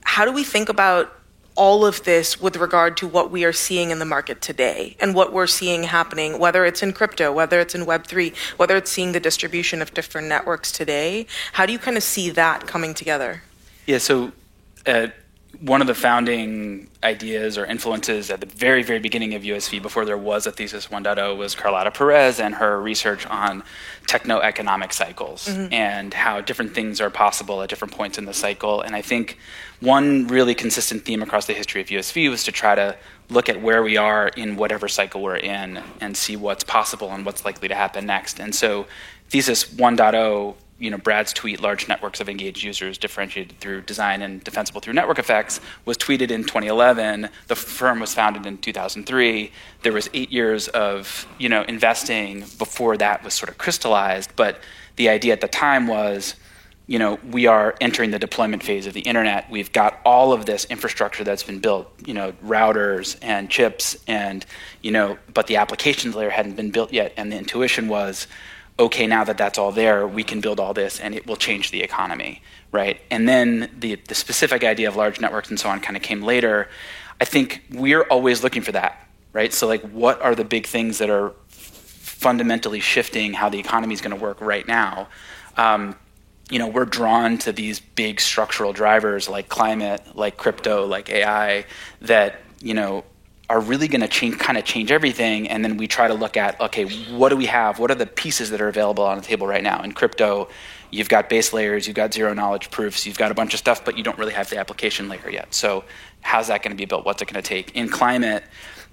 how 0.04 0.26
do 0.26 0.32
we 0.32 0.44
think 0.44 0.70
about 0.70 1.20
all 1.60 1.86
of 1.86 2.02
this 2.04 2.40
with 2.40 2.56
regard 2.56 2.96
to 2.96 3.06
what 3.06 3.30
we 3.30 3.44
are 3.44 3.52
seeing 3.52 3.92
in 3.92 4.00
the 4.00 4.06
market 4.06 4.40
today 4.42 4.96
and 5.02 5.14
what 5.14 5.34
we're 5.34 5.46
seeing 5.46 5.84
happening, 5.84 6.40
whether 6.40 6.64
it's 6.64 6.82
in 6.82 6.94
crypto, 6.94 7.34
whether 7.34 7.60
it's 7.60 7.76
in 7.76 7.86
Web3, 7.86 8.34
whether 8.58 8.78
it's 8.78 8.90
seeing 8.90 9.12
the 9.12 9.20
distribution 9.20 9.82
of 9.82 9.94
different 9.94 10.30
networks 10.30 10.72
today. 10.72 11.28
How 11.52 11.66
do 11.66 11.74
you 11.74 11.80
kind 11.80 11.98
of 11.98 12.04
see 12.04 12.30
that 12.30 12.66
coming 12.66 12.94
together? 12.94 13.44
Yeah, 13.86 13.98
so 13.98 14.32
uh, 14.88 15.08
one 15.62 15.82
of 15.82 15.88
the 15.88 15.96
founding 15.96 16.88
ideas 17.04 17.58
or 17.58 17.66
influences 17.66 18.30
at 18.30 18.40
the 18.40 18.46
very, 18.46 18.82
very 18.82 19.00
beginning 19.00 19.36
of 19.36 19.44
USV, 19.44 19.82
before 19.82 20.06
there 20.06 20.18
was 20.18 20.48
a 20.48 20.52
Thesis 20.52 20.88
1.0, 20.88 21.38
was 21.38 21.54
Carlota 21.54 21.92
Perez 21.92 22.40
and 22.40 22.56
her 22.56 22.82
research 22.82 23.26
on 23.26 23.64
techno-economic 24.08 24.94
cycles 24.94 25.48
mm-hmm. 25.48 25.74
and 25.74 26.14
how 26.14 26.40
different 26.40 26.74
things 26.74 27.02
are 27.02 27.10
possible 27.10 27.62
at 27.62 27.70
different 27.70 27.94
points 27.94 28.18
in 28.18 28.26
the 28.26 28.34
cycle. 28.34 28.82
And 28.82 28.96
I 28.96 29.02
think 29.02 29.38
one 29.82 30.28
really 30.28 30.56
consistent 30.56 31.04
theme 31.04 31.22
across 31.22 31.46
the 31.46 31.54
history 31.54 31.82
of 31.82 31.88
USV 31.88 32.30
was 32.30 32.44
to 32.46 32.52
try 32.54 32.76
to 32.76 32.96
look 33.30 33.50
at 33.50 33.62
where 33.62 33.84
we 33.84 33.98
are 33.98 34.30
in 34.30 34.56
whatever 34.56 34.88
cycle 34.88 35.22
we're 35.22 35.36
in 35.36 35.84
and 36.00 36.16
see 36.16 36.38
what's 36.38 36.64
possible 36.64 37.12
and 37.12 37.26
what's 37.26 37.44
likely 37.44 37.68
to 37.68 37.76
happen 37.76 38.06
next. 38.06 38.40
And 38.40 38.56
so 38.56 38.88
Thesis 39.30 39.66
1.0 39.66 40.56
you 40.80 40.90
know, 40.90 40.98
Brad's 40.98 41.34
tweet, 41.34 41.60
large 41.62 41.88
networks 41.88 42.22
of 42.22 42.30
engaged 42.30 42.64
users 42.64 42.98
differentiated 42.98 43.60
through 43.60 43.82
design 43.82 44.22
and 44.22 44.44
defensible 44.44 44.80
through 44.82 44.94
network 44.94 45.20
effects, 45.20 45.60
was 45.86 45.98
tweeted 45.98 46.32
in 46.32 46.44
2011. 46.44 47.30
The 47.48 47.56
firm 47.56 48.00
was 48.00 48.14
founded 48.14 48.46
in 48.46 48.58
2003. 48.58 49.52
There 49.84 49.94
was 49.94 50.10
eight 50.14 50.32
years 50.32 50.70
of, 50.70 51.28
you 51.38 51.50
know, 51.50 51.64
investing 51.64 52.46
before 52.58 52.98
that 52.98 53.24
was 53.24 53.34
sort 53.34 53.50
of 53.50 53.58
crystallized. 53.58 54.32
But 54.36 54.62
the 54.96 55.10
idea 55.10 55.34
at 55.34 55.42
the 55.42 55.48
time 55.48 55.88
was, 55.88 56.36
you 56.88 56.98
know, 56.98 57.20
we 57.30 57.46
are 57.46 57.76
entering 57.82 58.12
the 58.12 58.18
deployment 58.18 58.64
phase 58.64 58.88
of 58.88 58.94
the 58.94 59.02
internet. 59.02 59.50
We've 59.52 59.72
got 59.72 60.00
all 60.06 60.34
of 60.34 60.46
this 60.48 60.66
infrastructure 60.66 61.24
that's 61.24 61.44
been 61.44 61.60
built, 61.60 61.88
you 62.06 62.16
know, 62.16 62.32
routers 62.44 63.16
and 63.22 63.50
chips 63.50 63.96
and, 64.08 64.44
you 64.82 64.92
know, 64.92 65.20
but 65.34 65.46
the 65.46 65.58
applications 65.58 66.16
layer 66.16 66.32
hadn't 66.32 66.56
been 66.56 66.72
built 66.72 66.92
yet. 66.92 67.14
And 67.16 67.32
the 67.32 67.38
intuition 67.38 67.90
was, 67.90 68.26
okay, 68.80 69.06
now 69.06 69.26
that 69.26 69.38
that's 69.38 69.60
all 69.60 69.72
there, 69.72 70.08
we 70.08 70.24
can 70.24 70.40
build 70.40 70.60
all 70.60 70.74
this 70.74 71.00
and 71.00 71.14
it 71.14 71.28
will 71.28 71.36
change 71.36 71.70
the 71.72 71.84
economy, 71.84 72.42
right? 72.72 73.02
And 73.12 73.28
then 73.28 73.70
the, 73.78 73.96
the 73.96 74.16
specific 74.16 74.64
idea 74.64 74.88
of 74.88 74.96
large 74.96 75.20
networks 75.20 75.50
and 75.50 75.60
so 75.60 75.70
on 75.70 75.82
kind 75.82 75.98
of 75.98 76.02
came 76.02 76.22
later. 76.22 76.70
I 77.20 77.26
think 77.26 77.62
we're 77.72 78.04
always 78.04 78.42
looking 78.42 78.62
for 78.62 78.72
that, 78.72 79.06
right? 79.34 79.52
So, 79.54 79.68
like, 79.68 79.82
what 79.82 80.22
are 80.22 80.34
the 80.34 80.46
big 80.46 80.66
things 80.66 81.00
that 81.00 81.10
are 81.10 81.34
fundamentally 81.50 82.80
shifting 82.80 83.34
how 83.34 83.50
the 83.50 83.60
economy 83.60 83.94
is 83.94 84.02
going 84.02 84.18
to 84.18 84.22
work 84.22 84.40
right 84.40 84.66
now? 84.66 85.10
Um, 85.58 85.96
you 86.50 86.58
know, 86.58 86.68
we're 86.68 86.86
drawn 86.86 87.38
to 87.40 87.52
these 87.52 87.80
big 87.82 88.22
structural 88.22 88.72
drivers 88.72 89.28
like 89.28 89.50
climate, 89.50 90.02
like 90.16 90.38
crypto, 90.38 90.86
like 90.86 91.10
AI, 91.10 91.66
that, 92.02 92.40
you 92.62 92.74
know, 92.74 93.04
are 93.50 93.60
really 93.60 93.88
going 93.88 94.02
to 94.02 94.08
change, 94.08 94.38
kind 94.38 94.58
of 94.58 94.64
change 94.64 94.92
everything. 94.92 95.50
And 95.50 95.64
then 95.64 95.78
we 95.78 95.88
try 95.88 96.08
to 96.08 96.14
look 96.14 96.38
at, 96.38 96.60
okay, 96.62 96.86
what 97.12 97.30
do 97.30 97.38
we 97.38 97.48
have? 97.48 97.80
What 97.80 97.90
are 97.90 97.96
the 97.96 98.06
pieces 98.06 98.52
that 98.52 98.62
are 98.62 98.68
available 98.68 99.04
on 99.04 99.18
the 99.18 99.24
table 99.24 99.48
right 99.48 99.64
now? 99.64 99.82
In 99.82 99.92
crypto, 99.94 100.50
you've 100.92 101.10
got 101.10 101.30
base 101.30 101.52
layers, 101.52 101.88
you've 101.88 101.96
got 101.96 102.14
zero 102.14 102.34
knowledge 102.34 102.70
proofs, 102.70 103.08
you've 103.08 103.18
got 103.18 103.32
a 103.32 103.34
bunch 103.34 103.54
of 103.54 103.60
stuff, 103.60 103.84
but 103.84 103.98
you 103.98 104.04
don't 104.04 104.18
really 104.20 104.34
have 104.34 104.50
the 104.50 104.58
application 104.58 105.10
layer 105.10 105.30
yet. 105.30 105.54
So 105.54 105.84
how's 106.22 106.48
that 106.48 106.62
going 106.62 106.72
to 106.72 106.78
be 106.78 106.86
built? 106.86 107.06
What's 107.06 107.22
it 107.22 107.26
going 107.26 107.42
to 107.42 107.48
take? 107.48 107.76
In 107.76 107.90
climate, 107.90 108.44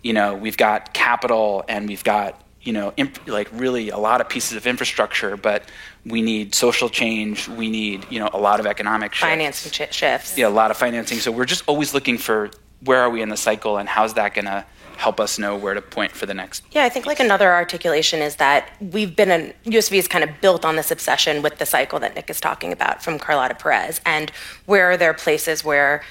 you 0.03 0.14
know, 0.14 0.35
we've 0.35 0.56
got 0.56 0.94
capital 0.94 1.65
and 1.69 1.86
we've 1.86 2.05
got 2.05 2.43
you 2.63 2.72
know, 2.72 2.93
imp- 2.96 3.29
like 3.29 3.48
really 3.53 3.91
a 3.91 3.96
lot 3.96 4.20
of 4.20 4.29
pieces 4.29 4.56
of 4.56 4.67
infrastructure, 4.67 5.36
but 5.36 5.70
we 6.05 6.20
need 6.20 6.53
social 6.53 6.89
change. 6.89 7.46
We 7.46 7.70
need, 7.70 8.05
you 8.10 8.19
know, 8.19 8.29
a 8.32 8.41
lot 8.41 8.58
of 8.58 8.67
economic 8.67 9.15
shifts. 9.15 9.31
Financing 9.31 9.70
sh- 9.70 9.94
shifts. 9.94 10.36
Yeah, 10.36 10.48
a 10.48 10.51
lot 10.51 10.72
of 10.72 10.77
financing. 10.77 11.20
So 11.20 11.31
we're 11.31 11.44
just 11.44 11.63
always 11.69 11.94
looking 11.94 12.19
for 12.19 12.51
where 12.86 13.00
are 13.00 13.10
we 13.10 13.22
in 13.22 13.28
the 13.28 13.36
cycle 13.36 13.76
and 13.76 13.88
how's 13.88 14.14
that 14.14 14.34
going 14.34 14.46
to 14.46 14.64
help 14.96 15.20
us 15.20 15.38
know 15.38 15.55
where 15.55 15.74
to 15.74 15.82
point 15.82 16.10
for 16.10 16.24
the 16.24 16.32
next 16.32 16.64
yeah 16.70 16.84
i 16.84 16.88
think 16.88 17.05
like 17.05 17.20
another 17.20 17.52
articulation 17.52 18.20
is 18.20 18.36
that 18.36 18.70
we've 18.81 19.14
been 19.14 19.31
in 19.31 19.52
usv 19.66 19.93
is 19.93 20.08
kind 20.08 20.24
of 20.24 20.31
built 20.40 20.64
on 20.64 20.76
this 20.76 20.90
obsession 20.90 21.43
with 21.43 21.58
the 21.58 21.66
cycle 21.66 21.98
that 21.98 22.14
nick 22.14 22.31
is 22.31 22.40
talking 22.40 22.72
about 22.72 23.02
from 23.02 23.19
Carlota 23.19 23.55
perez 23.55 24.00
and 24.06 24.31
where 24.64 24.90
are 24.90 24.96
there 24.96 25.12
places 25.12 25.62
where 25.62 26.02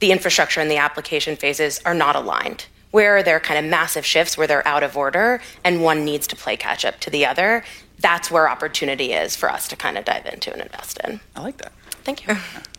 the 0.00 0.12
infrastructure 0.12 0.60
and 0.60 0.70
the 0.70 0.76
application 0.76 1.36
phases 1.36 1.80
are 1.86 1.94
not 1.94 2.14
aligned? 2.16 2.66
Where 2.90 3.16
are 3.16 3.22
there 3.22 3.40
kind 3.40 3.58
of 3.58 3.70
massive 3.70 4.04
shifts 4.04 4.36
where 4.36 4.46
they're 4.46 4.66
out 4.68 4.82
of 4.82 4.96
order 4.96 5.40
and 5.64 5.82
one 5.82 6.04
needs 6.04 6.26
to 6.28 6.36
play 6.36 6.56
catch 6.56 6.84
up 6.84 7.00
to 7.00 7.10
the 7.10 7.24
other? 7.26 7.64
That's 7.98 8.30
where 8.30 8.48
opportunity 8.48 9.12
is 9.12 9.34
for 9.34 9.50
us 9.50 9.66
to 9.68 9.76
kind 9.76 9.96
of 9.96 10.04
dive 10.04 10.26
into 10.26 10.52
and 10.52 10.60
invest 10.60 11.00
in. 11.04 11.20
I 11.34 11.40
like 11.40 11.56
that. 11.58 11.72
Thank 12.04 12.26
you 12.26 12.36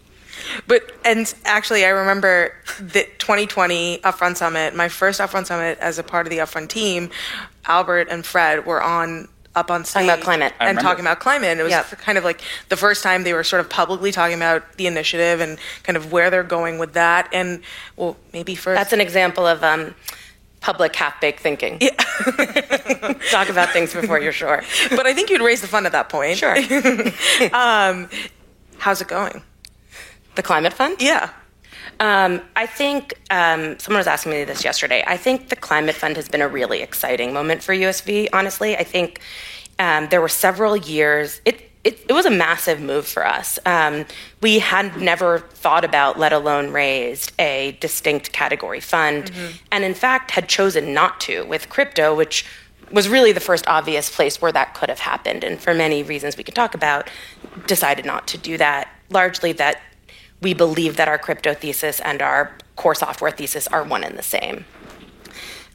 But 0.68 0.92
and 1.04 1.34
actually, 1.46 1.86
I 1.86 1.89
remember 1.89 2.54
the 2.80 3.08
2020 3.20 4.00
Upfront 4.00 4.38
Summit. 4.38 4.75
My 4.75 4.89
first 4.89 5.20
Upfront 5.20 5.48
Summit 5.48 5.77
as 5.80 6.00
a 6.00 6.04
part 6.04 6.25
of 6.25 6.32
the 6.32 6.39
Upfront 6.39 6.70
team. 6.70 7.10
Albert 7.65 8.08
and 8.10 8.25
Fred 8.25 8.65
were 8.65 8.82
on 8.82 9.27
up 9.56 9.72
on 9.72 9.86
stage 9.86 9.94
talking 9.94 10.10
about 10.10 10.22
climate 10.22 10.54
and 10.60 10.80
talking 10.80 11.04
about 11.04 11.20
climate. 11.20 11.50
And 11.50 11.60
it 11.60 11.63
was 11.63 11.72
yep. 11.72 11.88
kind 12.00 12.18
of 12.18 12.24
like 12.24 12.42
the 12.70 12.75
first 12.75 13.04
time 13.04 13.24
they 13.24 13.34
were 13.34 13.44
sort 13.44 13.62
of 13.62 13.70
publicly 13.70 14.12
talking 14.12 14.36
about 14.36 14.74
the 14.74 14.88
initiative 14.88 15.39
and 15.39 15.58
kind 15.84 15.96
of 15.96 16.12
where 16.12 16.30
they're 16.30 16.44
going 16.44 16.77
with 16.77 16.94
that. 16.94 17.30
And 17.32 17.62
well, 17.96 18.18
maybe 18.34 18.56
first 18.56 18.77
that's 18.77 18.94
an 18.94 19.01
example 19.01 19.48
of. 19.48 19.63
Um, 19.63 19.96
public 20.62 20.96
half 20.96 21.22
baked 21.22 21.42
thinking. 21.42 21.77
Yeah. 21.80 21.92
Talk 23.30 23.50
about 23.50 23.70
things 23.70 23.94
before 23.94 24.20
you're 24.20 24.32
sure. 24.32 24.63
But 24.89 25.06
I 25.06 25.13
think 25.13 25.30
you'd 25.30 25.42
raise 25.42 25.62
the 25.62 25.68
fund 25.68 25.86
at 25.86 25.92
that 25.92 26.10
point. 26.10 26.39
Sure. 26.39 26.58
um, 27.54 28.10
how's 28.80 29.00
it 29.00 29.08
going? 29.08 29.44
The 30.36 30.44
climate 30.44 30.74
fund? 30.74 31.01
Yeah. 31.01 31.30
Um, 32.00 32.42
I 32.56 32.65
think 32.65 33.13
um, 33.30 33.80
someone 33.80 34.00
was 34.00 34.08
asking 34.08 34.34
me 34.34 34.44
this 34.44 34.63
yesterday. 34.63 35.04
I 35.08 35.18
think 35.18 35.50
the 35.50 35.56
climate 35.56 35.96
fund 35.96 36.18
has 36.18 36.27
been 36.27 36.42
a 36.42 36.48
really 36.48 36.82
exciting 36.82 37.34
moment 37.34 37.63
for 37.63 37.74
USV. 37.74 38.30
Honestly, 38.34 38.75
I 38.75 38.84
think 38.84 39.22
um, 39.80 40.08
there 40.10 40.22
were 40.22 40.30
several 40.30 40.75
years. 40.75 41.42
It 41.46 41.72
it, 41.86 42.04
it, 42.10 42.13
was 42.13 42.25
a 42.25 42.32
massive 42.32 42.82
move 42.82 43.06
for 43.06 43.24
us. 43.24 43.60
Um, 43.63 44.06
we 44.42 44.58
had 44.58 45.00
never 45.00 45.38
thought 45.38 45.86
about, 45.86 46.18
let 46.18 46.34
alone 46.34 46.72
raised, 46.72 47.32
a 47.38 47.77
distinct 47.80 48.32
category 48.32 48.80
fund, 48.80 49.25
mm-hmm. 49.25 49.58
and 49.72 49.84
in 49.84 49.94
fact 49.94 50.32
had 50.32 50.50
chosen 50.50 50.96
not 50.96 51.22
to 51.22 51.46
with 51.46 51.70
crypto, 51.70 52.15
which 52.15 52.44
was 52.92 53.08
really 53.08 53.32
the 53.32 53.39
first 53.39 53.68
obvious 53.68 54.13
place 54.13 54.42
where 54.42 54.51
that 54.51 54.74
could 54.74 54.89
have 54.89 54.98
happened. 54.98 55.44
And 55.44 55.60
for 55.60 55.75
many 55.75 56.01
reasons 56.01 56.38
we 56.38 56.44
could 56.44 56.56
talk 56.56 56.74
about, 56.74 57.08
decided 57.68 58.04
not 58.04 58.27
to 58.30 58.38
do 58.39 58.58
that. 58.58 58.88
Largely 59.12 59.51
that 59.54 59.80
we 60.42 60.54
believe 60.54 60.98
that 60.98 61.08
our 61.08 61.18
crypto 61.18 61.54
thesis 61.54 62.00
and 62.00 62.22
our 62.22 62.56
core 62.75 62.96
software 62.96 63.32
thesis 63.32 63.68
are 63.68 63.84
one 63.84 64.04
and 64.04 64.18
the 64.18 64.24
same. 64.24 64.65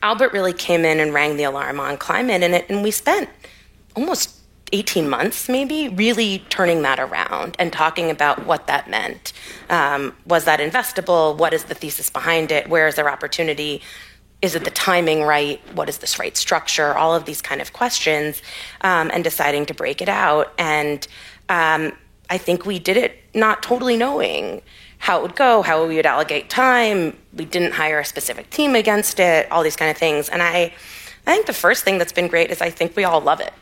Albert 0.03 0.33
really 0.33 0.53
came 0.53 0.85
in 0.85 1.01
and 1.01 1.13
rang 1.13 1.37
the 1.37 1.45
alarm 1.45 1.79
on 1.79 1.97
climate, 1.97 2.43
and, 2.43 2.55
it, 2.55 2.71
and 2.71 2.83
we 2.83 2.91
spent 2.91 3.29
almost 3.95 4.41
18 4.73 5.09
months, 5.09 5.49
maybe, 5.49 5.89
really 5.89 6.45
turning 6.49 6.83
that 6.83 6.99
around 6.99 7.57
and 7.59 7.73
talking 7.73 8.11
about 8.11 8.47
what 8.47 8.67
that 8.67 8.89
meant. 8.89 9.33
Um, 9.69 10.15
was 10.27 10.45
that 10.45 10.61
investable? 10.61 11.37
What 11.37 11.53
is 11.53 11.65
the 11.65 11.75
thesis 11.75 12.09
behind 12.09 12.53
it? 12.53 12.69
Where 12.69 12.87
is 12.87 12.95
there 12.95 13.11
opportunity? 13.11 13.83
Is 14.43 14.55
it 14.55 14.65
the 14.65 14.71
timing 14.71 15.23
right? 15.23 15.61
What 15.75 15.89
is 15.89 15.99
this 15.99 16.19
right 16.19 16.37
structure? 16.37 16.97
All 16.97 17.15
of 17.15 17.25
these 17.25 17.43
kind 17.43 17.61
of 17.61 17.73
questions, 17.73 18.43
um, 18.83 19.11
and 19.13 19.25
deciding 19.25 19.67
to 19.67 19.75
break 19.75 20.01
it 20.01 20.09
out. 20.09 20.53
And 20.57 21.07
um, 21.49 21.93
I 22.31 22.39
think 22.39 22.65
we 22.65 22.79
did 22.79 22.97
it 22.97 23.20
not 23.35 23.63
totally 23.63 23.97
knowing 23.97 24.63
how 24.99 25.19
it 25.19 25.23
would 25.23 25.37
go, 25.37 25.63
how 25.63 25.87
we 25.87 25.97
would 25.97 26.07
allocate 26.07 26.51
time. 26.51 27.17
We 27.33 27.45
didn't 27.45 27.73
hire 27.73 28.01
a 28.01 28.05
specific 28.05 28.51
team 28.51 28.75
against 28.75 29.19
it, 29.19 29.51
all 29.51 29.63
these 29.63 29.77
kind 29.77 29.91
of 29.91 29.97
things. 29.97 30.29
And 30.29 30.43
I, 30.43 30.75
I 31.27 31.35
think 31.35 31.47
the 31.47 31.53
first 31.53 31.85
thing 31.85 31.99
that's 31.99 32.13
been 32.13 32.29
great 32.29 32.51
is 32.51 32.61
I 32.61 32.71
think 32.71 32.97
we 32.97 33.05
all 33.05 33.21
love 33.21 33.41
it. 33.41 33.53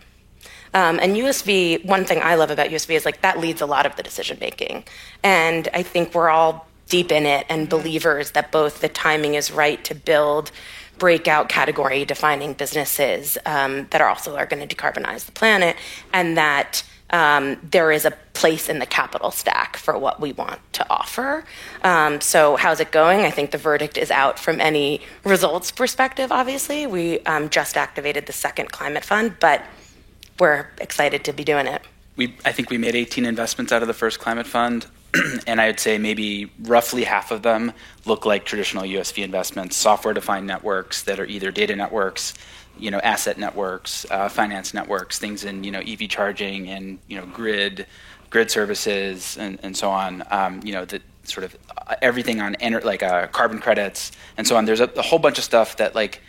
Um, 0.75 0.99
and 1.01 1.17
USV, 1.17 1.85
one 1.85 2.05
thing 2.05 2.21
I 2.23 2.35
love 2.35 2.51
about 2.51 2.69
USV 2.69 2.95
is 2.95 3.05
like 3.05 3.23
that 3.23 3.39
leads 3.39 3.61
a 3.61 3.67
lot 3.67 3.87
of 3.87 3.97
the 3.97 4.03
decision 4.03 4.37
making. 4.41 4.85
And 5.23 5.69
I 5.73 5.83
think 5.83 6.15
we're 6.15 6.29
all 6.29 6.67
deep 6.89 7.13
in 7.13 7.27
it 7.27 7.47
and 7.49 7.69
believers 7.69 8.33
that 8.33 8.51
both 8.51 8.81
the 8.81 8.89
timing 8.89 9.35
is 9.35 9.51
right 9.51 9.83
to 9.85 9.95
build 9.95 10.51
breakout 10.99 11.49
category 11.49 12.05
defining 12.05 12.53
businesses 12.53 13.39
um, 13.47 13.87
that 13.91 14.01
are 14.01 14.09
also 14.09 14.37
are 14.37 14.47
going 14.47 14.67
to 14.67 14.77
decarbonize 14.77 15.27
the 15.27 15.33
planet 15.33 15.77
and 16.13 16.37
that 16.37 16.83
um, 17.11 17.59
there 17.63 17.91
is 17.91 18.05
a 18.05 18.13
place 18.35 18.69
in 18.69 18.79
the 18.79 18.87
capital 18.87 19.31
stack 19.31 19.77
for 19.77 19.99
what 19.99 20.21
we 20.21 20.33
want 20.33 20.61
to 20.75 20.87
offer. 20.91 21.45
Um, 21.83 22.21
so, 22.21 22.57
how's 22.57 22.81
it 22.81 22.93
going? 22.93 23.21
I 23.21 23.31
think 23.31 23.51
the 23.51 23.59
verdict 23.59 23.97
is 23.99 24.11
out 24.11 24.39
from 24.39 24.61
any 24.61 25.01
results 25.25 25.71
perspective, 25.71 26.31
obviously. 26.31 26.87
We 26.87 27.21
um, 27.21 27.49
just 27.49 27.77
activated 27.77 28.27
the 28.27 28.33
second 28.33 28.71
climate 28.71 29.05
fund, 29.05 29.37
but 29.41 29.63
we're 30.39 30.67
excited 30.81 31.25
to 31.25 31.33
be 31.33 31.45
doing 31.45 31.67
it. 31.67 31.83
We, 32.17 32.37
I 32.45 32.53
think 32.53 32.71
we 32.71 32.79
made 32.79 32.95
18 32.95 33.25
investments 33.25 33.73
out 33.73 33.83
of 33.83 33.89
the 33.89 33.95
first 33.95 34.19
climate 34.19 34.47
fund, 34.47 34.87
and 35.47 35.61
I 35.61 35.69
would 35.69 35.81
say 35.81 35.99
maybe 35.99 36.51
roughly 36.63 37.05
half 37.05 37.31
of 37.31 37.43
them 37.43 37.73
look 38.05 38.27
like 38.27 38.45
traditional 38.45 38.85
USV 38.85 39.25
investments, 39.25 39.77
software-defined 39.77 40.47
networks 40.47 41.03
that 41.05 41.19
are 41.19 41.27
either 41.27 41.51
data 41.51 41.75
networks 41.75 42.35
you 42.79 42.91
know, 42.91 42.99
asset 42.99 43.39
networks, 43.39 44.07
uh, 44.11 44.29
finance 44.29 44.75
networks, 44.75 45.19
things 45.19 45.45
in 45.45 45.65
you 45.65 45.71
know 45.71 45.81
EV 45.81 46.09
charging 46.09 46.69
and 46.69 46.99
you 47.09 47.17
know 47.17 47.27
grid, 47.27 47.87
grid 48.31 48.51
services 48.51 49.37
and, 49.39 49.59
and 49.63 49.77
so 49.77 49.91
on. 49.91 50.23
Um, 50.31 50.61
you 50.65 50.73
know, 50.73 50.85
the 50.85 51.01
sort 51.25 51.45
of 51.45 51.57
uh, 51.77 51.97
everything 52.03 52.41
on 52.41 52.55
ener- 52.57 52.85
like 52.85 53.03
uh, 53.03 53.27
carbon 53.29 53.59
credits 53.59 54.13
and 54.37 54.47
so 54.47 54.57
on. 54.57 54.65
There's 54.65 54.81
a, 54.81 54.91
a, 54.97 55.03
whole 55.03 55.19
bunch 55.19 55.39
of 55.39 55.45
stuff 55.45 55.77
that 55.77 55.95
like 55.95 56.21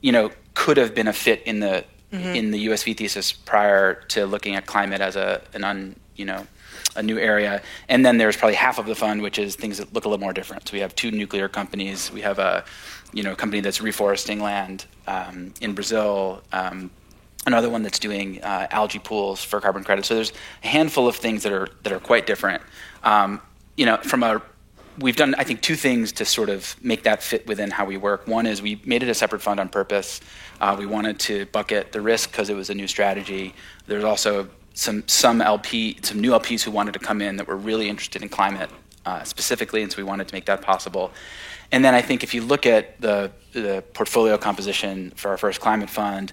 you 0.00 0.12
know 0.12 0.30
could 0.54 0.76
have 0.76 0.94
been 0.94 1.08
a 1.08 1.12
fit 1.12 1.42
in 1.44 1.60
the 1.60 1.84
mm-hmm. 2.12 2.34
in 2.34 2.50
the 2.50 2.66
USV 2.66 2.96
thesis 2.96 3.32
prior 3.32 3.94
to 4.08 4.26
looking 4.26 4.54
at 4.54 4.66
climate 4.66 5.00
as 5.00 5.16
a 5.16 5.42
an 5.54 5.64
un 5.64 5.96
you 6.16 6.24
know 6.24 6.46
a 6.96 7.02
new 7.02 7.18
area. 7.18 7.62
And 7.88 8.04
then 8.04 8.18
there's 8.18 8.36
probably 8.36 8.56
half 8.56 8.78
of 8.78 8.86
the 8.86 8.94
fund, 8.94 9.22
which 9.22 9.38
is 9.38 9.56
things 9.56 9.78
that 9.78 9.92
look 9.92 10.04
a 10.04 10.08
little 10.08 10.20
more 10.20 10.32
different. 10.32 10.68
So 10.68 10.72
we 10.72 10.80
have 10.80 10.94
two 10.94 11.10
nuclear 11.10 11.48
companies. 11.48 12.10
We 12.10 12.20
have 12.22 12.38
a 12.38 12.64
you 13.12 13.22
know, 13.22 13.32
a 13.32 13.36
company 13.36 13.60
that's 13.60 13.78
reforesting 13.78 14.40
land 14.40 14.86
um, 15.06 15.52
in 15.60 15.74
Brazil, 15.74 16.42
um, 16.52 16.90
another 17.46 17.70
one 17.70 17.82
that's 17.82 17.98
doing 17.98 18.42
uh, 18.42 18.66
algae 18.70 18.98
pools 18.98 19.42
for 19.42 19.60
carbon 19.60 19.84
credits. 19.84 20.08
So 20.08 20.14
there's 20.14 20.32
a 20.62 20.66
handful 20.66 21.08
of 21.08 21.16
things 21.16 21.42
that 21.42 21.52
are 21.52 21.68
that 21.82 21.92
are 21.92 22.00
quite 22.00 22.26
different. 22.26 22.62
Um, 23.02 23.40
you 23.76 23.86
know, 23.86 23.96
from 23.98 24.22
a 24.22 24.42
we've 24.98 25.16
done 25.16 25.34
I 25.36 25.44
think 25.44 25.62
two 25.62 25.76
things 25.76 26.12
to 26.12 26.24
sort 26.24 26.48
of 26.48 26.76
make 26.82 27.04
that 27.04 27.22
fit 27.22 27.46
within 27.46 27.70
how 27.70 27.84
we 27.84 27.96
work. 27.96 28.26
One 28.26 28.46
is 28.46 28.60
we 28.60 28.80
made 28.84 29.02
it 29.02 29.08
a 29.08 29.14
separate 29.14 29.42
fund 29.42 29.60
on 29.60 29.68
purpose. 29.68 30.20
Uh, 30.60 30.76
we 30.78 30.86
wanted 30.86 31.18
to 31.20 31.46
bucket 31.46 31.92
the 31.92 32.00
risk 32.00 32.30
because 32.30 32.50
it 32.50 32.56
was 32.56 32.70
a 32.70 32.74
new 32.74 32.88
strategy. 32.88 33.54
There's 33.86 34.04
also 34.04 34.48
some 34.74 35.06
some 35.06 35.40
LP 35.40 35.98
some 36.02 36.20
new 36.20 36.32
LPs 36.32 36.62
who 36.62 36.70
wanted 36.70 36.92
to 36.94 37.00
come 37.00 37.22
in 37.22 37.36
that 37.36 37.46
were 37.46 37.56
really 37.56 37.88
interested 37.88 38.22
in 38.22 38.28
climate 38.28 38.70
uh, 39.06 39.22
specifically, 39.24 39.82
and 39.82 39.90
so 39.90 39.98
we 39.98 40.04
wanted 40.04 40.28
to 40.28 40.34
make 40.34 40.46
that 40.46 40.60
possible. 40.60 41.12
And 41.70 41.84
then 41.84 41.94
I 41.94 42.02
think 42.02 42.22
if 42.22 42.34
you 42.34 42.42
look 42.42 42.66
at 42.66 43.00
the, 43.00 43.30
the 43.52 43.84
portfolio 43.92 44.38
composition 44.38 45.12
for 45.16 45.30
our 45.30 45.36
first 45.36 45.60
climate 45.60 45.90
fund, 45.90 46.32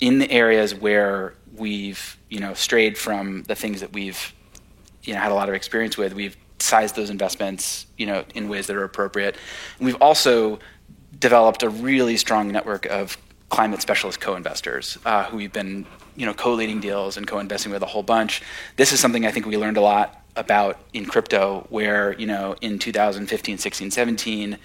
in 0.00 0.18
the 0.18 0.30
areas 0.30 0.74
where 0.74 1.34
we've 1.54 2.18
you 2.28 2.38
know 2.40 2.54
strayed 2.54 2.98
from 2.98 3.42
the 3.44 3.54
things 3.54 3.80
that 3.80 3.92
we've 3.92 4.34
you 5.02 5.14
know 5.14 5.20
had 5.20 5.32
a 5.32 5.34
lot 5.34 5.48
of 5.48 5.54
experience 5.54 5.96
with, 5.96 6.14
we've 6.14 6.36
sized 6.58 6.96
those 6.96 7.10
investments 7.10 7.86
you 7.96 8.06
know 8.06 8.24
in 8.34 8.48
ways 8.48 8.66
that 8.66 8.76
are 8.76 8.84
appropriate. 8.84 9.36
And 9.78 9.86
we've 9.86 10.00
also 10.00 10.58
developed 11.18 11.62
a 11.62 11.68
really 11.68 12.16
strong 12.16 12.52
network 12.52 12.86
of 12.86 13.16
climate 13.48 13.80
specialist 13.80 14.20
co-investors 14.20 14.98
uh, 15.06 15.24
who 15.24 15.36
we've 15.38 15.52
been 15.52 15.86
you 16.14 16.26
know 16.26 16.34
co-leading 16.34 16.80
deals 16.80 17.16
and 17.16 17.26
co-investing 17.26 17.72
with 17.72 17.82
a 17.82 17.86
whole 17.86 18.02
bunch. 18.02 18.42
This 18.76 18.92
is 18.92 19.00
something 19.00 19.24
I 19.24 19.30
think 19.30 19.46
we 19.46 19.56
learned 19.56 19.78
a 19.78 19.82
lot 19.82 20.25
about 20.36 20.78
in 20.92 21.06
crypto, 21.06 21.66
where 21.70 22.14
you 22.18 22.26
know 22.26 22.54
in 22.60 22.78
2015, 22.78 23.58
16, 23.58 23.90
17, 23.90 24.58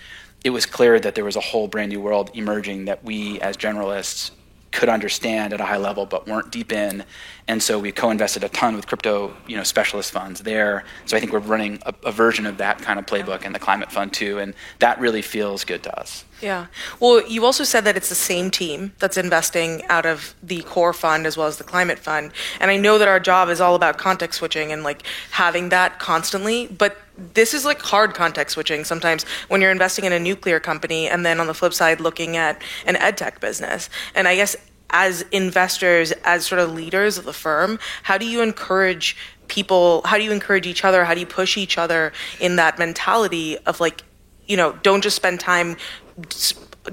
it 0.43 0.49
was 0.49 0.65
clear 0.65 0.99
that 0.99 1.15
there 1.15 1.25
was 1.25 1.35
a 1.35 1.41
whole 1.41 1.67
brand 1.67 1.89
new 1.89 2.01
world 2.01 2.31
emerging 2.33 2.85
that 2.85 3.03
we 3.03 3.39
as 3.41 3.57
generalists 3.57 4.31
could 4.71 4.89
understand 4.89 5.53
at 5.53 5.59
a 5.59 5.65
high 5.65 5.77
level 5.77 6.05
but 6.05 6.27
weren't 6.27 6.49
deep 6.49 6.71
in 6.71 7.03
and 7.51 7.61
so 7.61 7.77
we 7.77 7.91
co-invested 7.91 8.45
a 8.45 8.49
ton 8.49 8.77
with 8.77 8.87
crypto 8.87 9.35
you 9.45 9.57
know 9.57 9.63
specialist 9.63 10.11
funds 10.11 10.39
there. 10.41 10.85
So 11.05 11.17
i 11.17 11.19
think 11.19 11.33
we're 11.33 11.39
running 11.39 11.79
a, 11.85 11.93
a, 12.05 12.11
version 12.11 12.45
of 12.45 12.57
that 12.57 12.77
kind 12.79 12.97
of 12.97 13.05
playbook 13.05 13.43
in 13.43 13.51
the 13.51 13.59
climate 13.59 13.91
fund 13.91 14.13
too 14.13 14.39
and 14.39 14.53
that 14.79 14.99
really 15.01 15.21
feels 15.21 15.65
good 15.65 15.83
to 15.83 15.99
us. 15.99 16.23
Yeah. 16.41 16.67
Well 17.01 17.27
you 17.27 17.43
also 17.43 17.65
said 17.65 17.83
that 17.83 17.97
it's 17.97 18.07
the 18.07 18.23
same 18.33 18.51
team 18.51 18.93
that's 18.99 19.17
investing 19.17 19.83
out 19.89 20.05
of 20.05 20.33
the 20.41 20.61
core 20.61 20.93
fund 20.93 21.27
as 21.27 21.35
well 21.35 21.47
as 21.47 21.57
the 21.57 21.65
climate 21.65 21.99
fund. 21.99 22.31
And 22.61 22.71
i 22.71 22.77
know 22.77 22.97
that 22.97 23.09
our 23.09 23.19
job 23.19 23.49
is 23.49 23.59
all 23.59 23.75
about 23.75 23.97
context 23.97 24.39
switching 24.39 24.71
and 24.71 24.83
like 24.83 25.03
having 25.31 25.69
that 25.69 25.99
constantly 25.99 26.67
but 26.67 26.97
this 27.33 27.53
is 27.53 27.65
like 27.65 27.81
hard 27.81 28.13
context 28.13 28.53
switching 28.53 28.83
sometimes 28.85 29.23
when 29.49 29.61
you're 29.61 29.71
investing 29.71 30.05
in 30.05 30.13
a 30.13 30.19
nuclear 30.19 30.59
company 30.59 31.09
and 31.09 31.25
then 31.25 31.39
on 31.39 31.47
the 31.47 31.53
flip 31.53 31.73
side 31.73 31.99
looking 31.99 32.37
at 32.37 32.61
an 32.85 32.95
ed 32.95 33.17
tech 33.17 33.39
business. 33.39 33.89
And 34.15 34.27
I 34.27 34.35
guess 34.35 34.55
as 34.91 35.23
investors, 35.31 36.11
as 36.23 36.45
sort 36.45 36.59
of 36.59 36.73
leaders 36.73 37.17
of 37.17 37.25
the 37.25 37.33
firm, 37.33 37.79
how 38.03 38.17
do 38.17 38.25
you 38.25 38.41
encourage 38.41 39.17
people? 39.47 40.01
How 40.05 40.17
do 40.17 40.23
you 40.23 40.31
encourage 40.31 40.67
each 40.67 40.85
other? 40.85 41.03
How 41.05 41.13
do 41.13 41.19
you 41.19 41.25
push 41.25 41.57
each 41.57 41.77
other 41.77 42.13
in 42.39 42.55
that 42.57 42.79
mentality 42.79 43.57
of 43.59 43.79
like, 43.79 44.03
you 44.47 44.57
know, 44.57 44.73
don't 44.83 45.01
just 45.01 45.15
spend 45.15 45.39
time 45.39 45.77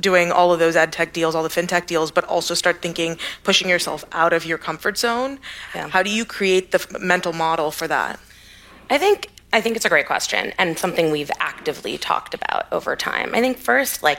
doing 0.01 0.31
all 0.31 0.53
of 0.53 0.59
those 0.59 0.77
ad 0.77 0.93
tech 0.93 1.13
deals, 1.13 1.35
all 1.35 1.43
the 1.43 1.49
fintech 1.49 1.87
deals, 1.87 2.11
but 2.11 2.25
also 2.25 2.55
start 2.55 2.83
thinking, 2.83 3.17
pushing 3.43 3.69
yourself 3.69 4.05
out 4.13 4.33
of 4.33 4.45
your 4.45 4.59
comfort 4.59 4.99
zone. 4.99 5.39
Yeah. 5.75 5.89
How 5.89 6.03
do 6.03 6.11
you 6.11 6.25
create 6.25 6.73
the 6.73 6.99
mental 7.01 7.33
model 7.33 7.71
for 7.71 7.89
that? 7.89 8.21
I 8.91 8.99
think 8.99 9.29
I 9.53 9.61
think 9.63 9.77
it's 9.77 9.87
a 9.87 9.89
great 9.89 10.07
question 10.07 10.53
and 10.59 10.79
something 10.79 11.11
we've 11.11 11.31
actively 11.41 11.97
talked 11.97 12.35
about 12.35 12.71
over 12.71 12.95
time. 12.97 13.35
I 13.35 13.41
think 13.41 13.57
first, 13.57 14.03
like 14.03 14.19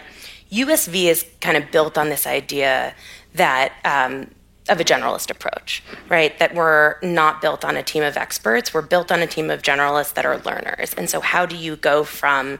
USV 0.51 1.05
is 1.05 1.25
kind 1.41 1.57
of 1.57 1.71
built 1.71 1.97
on 1.97 2.09
this 2.09 2.25
idea 2.25 2.95
that 3.35 3.73
um, 3.85 4.31
of 4.67 4.79
a 4.79 4.83
generalist 4.83 5.31
approach, 5.31 5.83
right? 6.09 6.37
That 6.39 6.53
we're 6.53 6.95
not 7.01 7.41
built 7.41 7.65
on 7.65 7.75
a 7.75 7.83
team 7.83 8.03
of 8.03 8.17
experts. 8.17 8.73
We're 8.73 8.81
built 8.81 9.11
on 9.11 9.21
a 9.21 9.27
team 9.27 9.49
of 9.49 9.61
generalists 9.61 10.13
that 10.13 10.25
are 10.25 10.37
learners. 10.39 10.93
And 10.93 11.09
so, 11.09 11.19
how 11.21 11.45
do 11.45 11.55
you 11.55 11.75
go 11.75 12.03
from 12.03 12.59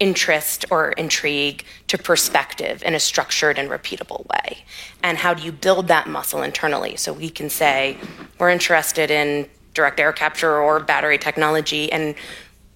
interest 0.00 0.64
or 0.70 0.92
intrigue 0.92 1.64
to 1.88 1.98
perspective 1.98 2.82
in 2.84 2.94
a 2.94 3.00
structured 3.00 3.58
and 3.58 3.68
repeatable 3.68 4.26
way? 4.28 4.64
And 5.02 5.18
how 5.18 5.34
do 5.34 5.42
you 5.42 5.50
build 5.50 5.88
that 5.88 6.06
muscle 6.06 6.42
internally 6.42 6.96
so 6.96 7.12
we 7.12 7.30
can 7.30 7.50
say, 7.50 7.98
we're 8.38 8.50
interested 8.50 9.10
in 9.10 9.48
direct 9.78 10.00
air 10.00 10.12
capture 10.12 10.58
or 10.58 10.80
battery 10.80 11.18
technology. 11.18 11.90
And 11.92 12.16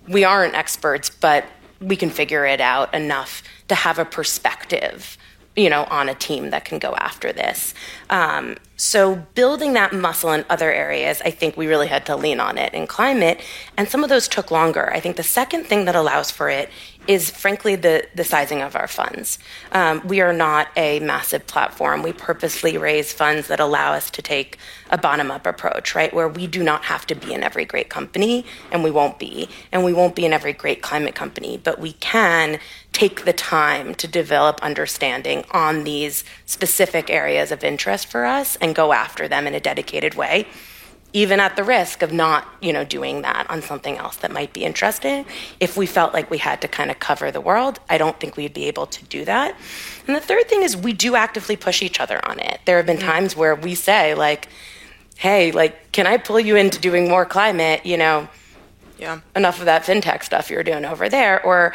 we 0.06 0.22
aren't 0.22 0.54
experts, 0.54 1.10
but 1.10 1.44
we 1.80 1.96
can 1.96 2.10
figure 2.10 2.46
it 2.46 2.60
out 2.60 2.94
enough 2.94 3.42
to 3.72 3.76
have 3.76 3.98
a 3.98 4.04
perspective 4.04 5.16
you 5.56 5.68
know 5.68 5.84
on 5.84 6.08
a 6.08 6.14
team 6.14 6.50
that 6.50 6.64
can 6.64 6.78
go 6.78 6.94
after 6.96 7.32
this. 7.32 7.74
Um, 8.10 8.56
so 8.76 9.16
building 9.34 9.74
that 9.74 9.92
muscle 9.92 10.32
in 10.32 10.44
other 10.50 10.72
areas 10.72 11.22
i 11.24 11.30
think 11.30 11.56
we 11.56 11.66
really 11.68 11.86
had 11.86 12.04
to 12.06 12.16
lean 12.16 12.40
on 12.40 12.58
it 12.58 12.74
in 12.74 12.84
climate 12.86 13.40
and 13.76 13.88
some 13.88 14.02
of 14.02 14.10
those 14.10 14.26
took 14.28 14.50
longer. 14.50 14.92
I 14.92 15.00
think 15.00 15.16
the 15.16 15.22
second 15.22 15.64
thing 15.64 15.84
that 15.86 15.94
allows 15.94 16.30
for 16.30 16.48
it 16.50 16.68
is 17.06 17.30
frankly 17.30 17.74
the, 17.74 18.06
the 18.14 18.24
sizing 18.24 18.62
of 18.62 18.76
our 18.76 18.86
funds. 18.86 19.38
Um, 19.72 20.06
we 20.06 20.20
are 20.20 20.32
not 20.32 20.68
a 20.76 21.00
massive 21.00 21.46
platform. 21.46 22.02
We 22.02 22.12
purposely 22.12 22.78
raise 22.78 23.12
funds 23.12 23.48
that 23.48 23.60
allow 23.60 23.92
us 23.92 24.10
to 24.10 24.22
take 24.22 24.58
a 24.90 24.98
bottom 24.98 25.30
up 25.30 25.46
approach, 25.46 25.94
right? 25.94 26.12
Where 26.12 26.28
we 26.28 26.46
do 26.46 26.62
not 26.62 26.84
have 26.84 27.06
to 27.08 27.14
be 27.14 27.32
in 27.32 27.42
every 27.42 27.64
great 27.64 27.88
company, 27.88 28.44
and 28.70 28.84
we 28.84 28.90
won't 28.90 29.18
be. 29.18 29.48
And 29.72 29.84
we 29.84 29.92
won't 29.92 30.14
be 30.14 30.24
in 30.24 30.32
every 30.32 30.52
great 30.52 30.82
climate 30.82 31.14
company, 31.14 31.60
but 31.62 31.78
we 31.78 31.92
can 31.94 32.60
take 32.92 33.24
the 33.24 33.32
time 33.32 33.94
to 33.96 34.06
develop 34.06 34.62
understanding 34.62 35.44
on 35.50 35.84
these 35.84 36.24
specific 36.46 37.10
areas 37.10 37.50
of 37.50 37.64
interest 37.64 38.06
for 38.06 38.24
us 38.24 38.56
and 38.56 38.74
go 38.74 38.92
after 38.92 39.26
them 39.26 39.46
in 39.46 39.54
a 39.54 39.60
dedicated 39.60 40.14
way 40.14 40.46
even 41.12 41.40
at 41.40 41.56
the 41.56 41.64
risk 41.64 42.02
of 42.02 42.12
not, 42.12 42.46
you 42.60 42.72
know, 42.72 42.84
doing 42.84 43.22
that 43.22 43.48
on 43.50 43.60
something 43.60 43.98
else 43.98 44.16
that 44.16 44.32
might 44.32 44.52
be 44.52 44.64
interesting. 44.64 45.26
If 45.60 45.76
we 45.76 45.86
felt 45.86 46.14
like 46.14 46.30
we 46.30 46.38
had 46.38 46.60
to 46.62 46.68
kind 46.68 46.90
of 46.90 46.98
cover 46.98 47.30
the 47.30 47.40
world, 47.40 47.80
I 47.88 47.98
don't 47.98 48.18
think 48.18 48.36
we'd 48.36 48.54
be 48.54 48.64
able 48.64 48.86
to 48.86 49.04
do 49.06 49.24
that. 49.26 49.54
And 50.06 50.16
the 50.16 50.20
third 50.20 50.48
thing 50.48 50.62
is 50.62 50.76
we 50.76 50.92
do 50.92 51.14
actively 51.14 51.56
push 51.56 51.82
each 51.82 52.00
other 52.00 52.24
on 52.26 52.38
it. 52.38 52.60
There 52.64 52.78
have 52.78 52.86
been 52.86 52.96
mm-hmm. 52.96 53.08
times 53.08 53.36
where 53.36 53.54
we 53.54 53.74
say 53.74 54.14
like, 54.14 54.48
"Hey, 55.16 55.52
like 55.52 55.92
can 55.92 56.06
I 56.06 56.16
pull 56.16 56.40
you 56.40 56.56
into 56.56 56.80
doing 56.80 57.08
more 57.08 57.26
climate, 57.26 57.84
you 57.84 57.98
know, 57.98 58.28
yeah. 58.98 59.20
enough 59.36 59.58
of 59.58 59.66
that 59.66 59.82
fintech 59.82 60.22
stuff 60.22 60.48
you're 60.48 60.62
doing 60.62 60.84
over 60.84 61.08
there 61.08 61.44
or 61.44 61.74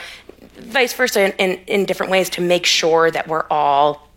vice 0.57 0.93
versa 0.93 1.25
in, 1.25 1.31
in, 1.33 1.59
in 1.67 1.85
different 1.85 2.11
ways 2.11 2.29
to 2.31 2.41
make 2.41 2.65
sure 2.65 3.11
that 3.11 3.27
we're 3.27 3.45
all 3.51 4.07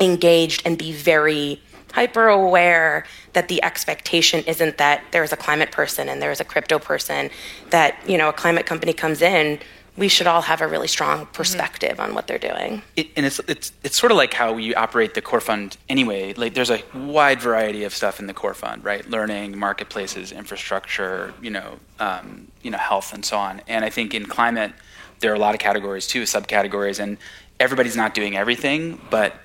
engaged 0.00 0.62
and 0.64 0.78
be 0.78 0.92
very 0.92 1.60
hyper 1.92 2.28
aware 2.28 3.04
that 3.32 3.48
the 3.48 3.62
expectation 3.62 4.44
isn't 4.46 4.78
that 4.78 5.02
there's 5.12 5.32
a 5.32 5.36
climate 5.36 5.70
person 5.70 6.08
and 6.08 6.20
there's 6.20 6.40
a 6.40 6.44
crypto 6.44 6.78
person 6.78 7.30
that 7.70 7.96
you 8.06 8.18
know 8.18 8.28
a 8.28 8.32
climate 8.32 8.66
company 8.66 8.92
comes 8.92 9.22
in 9.22 9.58
we 9.96 10.08
should 10.08 10.26
all 10.26 10.42
have 10.42 10.62
a 10.62 10.66
really 10.66 10.88
strong 10.88 11.26
perspective 11.26 11.92
mm-hmm. 11.92 12.00
on 12.00 12.14
what 12.14 12.26
they're 12.26 12.38
doing. 12.38 12.82
It, 12.96 13.08
and 13.16 13.26
it's, 13.26 13.40
it's, 13.40 13.72
it's 13.84 13.98
sort 13.98 14.10
of 14.10 14.16
like 14.16 14.32
how 14.32 14.54
we 14.54 14.74
operate 14.74 15.14
the 15.14 15.20
core 15.20 15.40
fund 15.40 15.76
anyway. 15.88 16.32
Like 16.32 16.54
there's 16.54 16.70
a 16.70 16.82
wide 16.94 17.40
variety 17.40 17.84
of 17.84 17.94
stuff 17.94 18.18
in 18.18 18.26
the 18.26 18.34
core 18.34 18.54
fund, 18.54 18.84
right? 18.84 19.08
Learning, 19.08 19.58
marketplaces, 19.58 20.32
infrastructure, 20.32 21.34
you 21.42 21.50
know, 21.50 21.78
um, 21.98 22.48
you 22.62 22.70
know, 22.70 22.78
health 22.78 23.12
and 23.12 23.24
so 23.24 23.36
on. 23.36 23.60
And 23.68 23.84
I 23.84 23.90
think 23.90 24.14
in 24.14 24.26
climate, 24.26 24.72
there 25.20 25.30
are 25.30 25.36
a 25.36 25.38
lot 25.38 25.54
of 25.54 25.60
categories 25.60 26.06
too, 26.06 26.22
subcategories, 26.22 26.98
and 26.98 27.18
everybody's 27.60 27.96
not 27.96 28.14
doing 28.14 28.34
everything, 28.36 28.98
but 29.10 29.36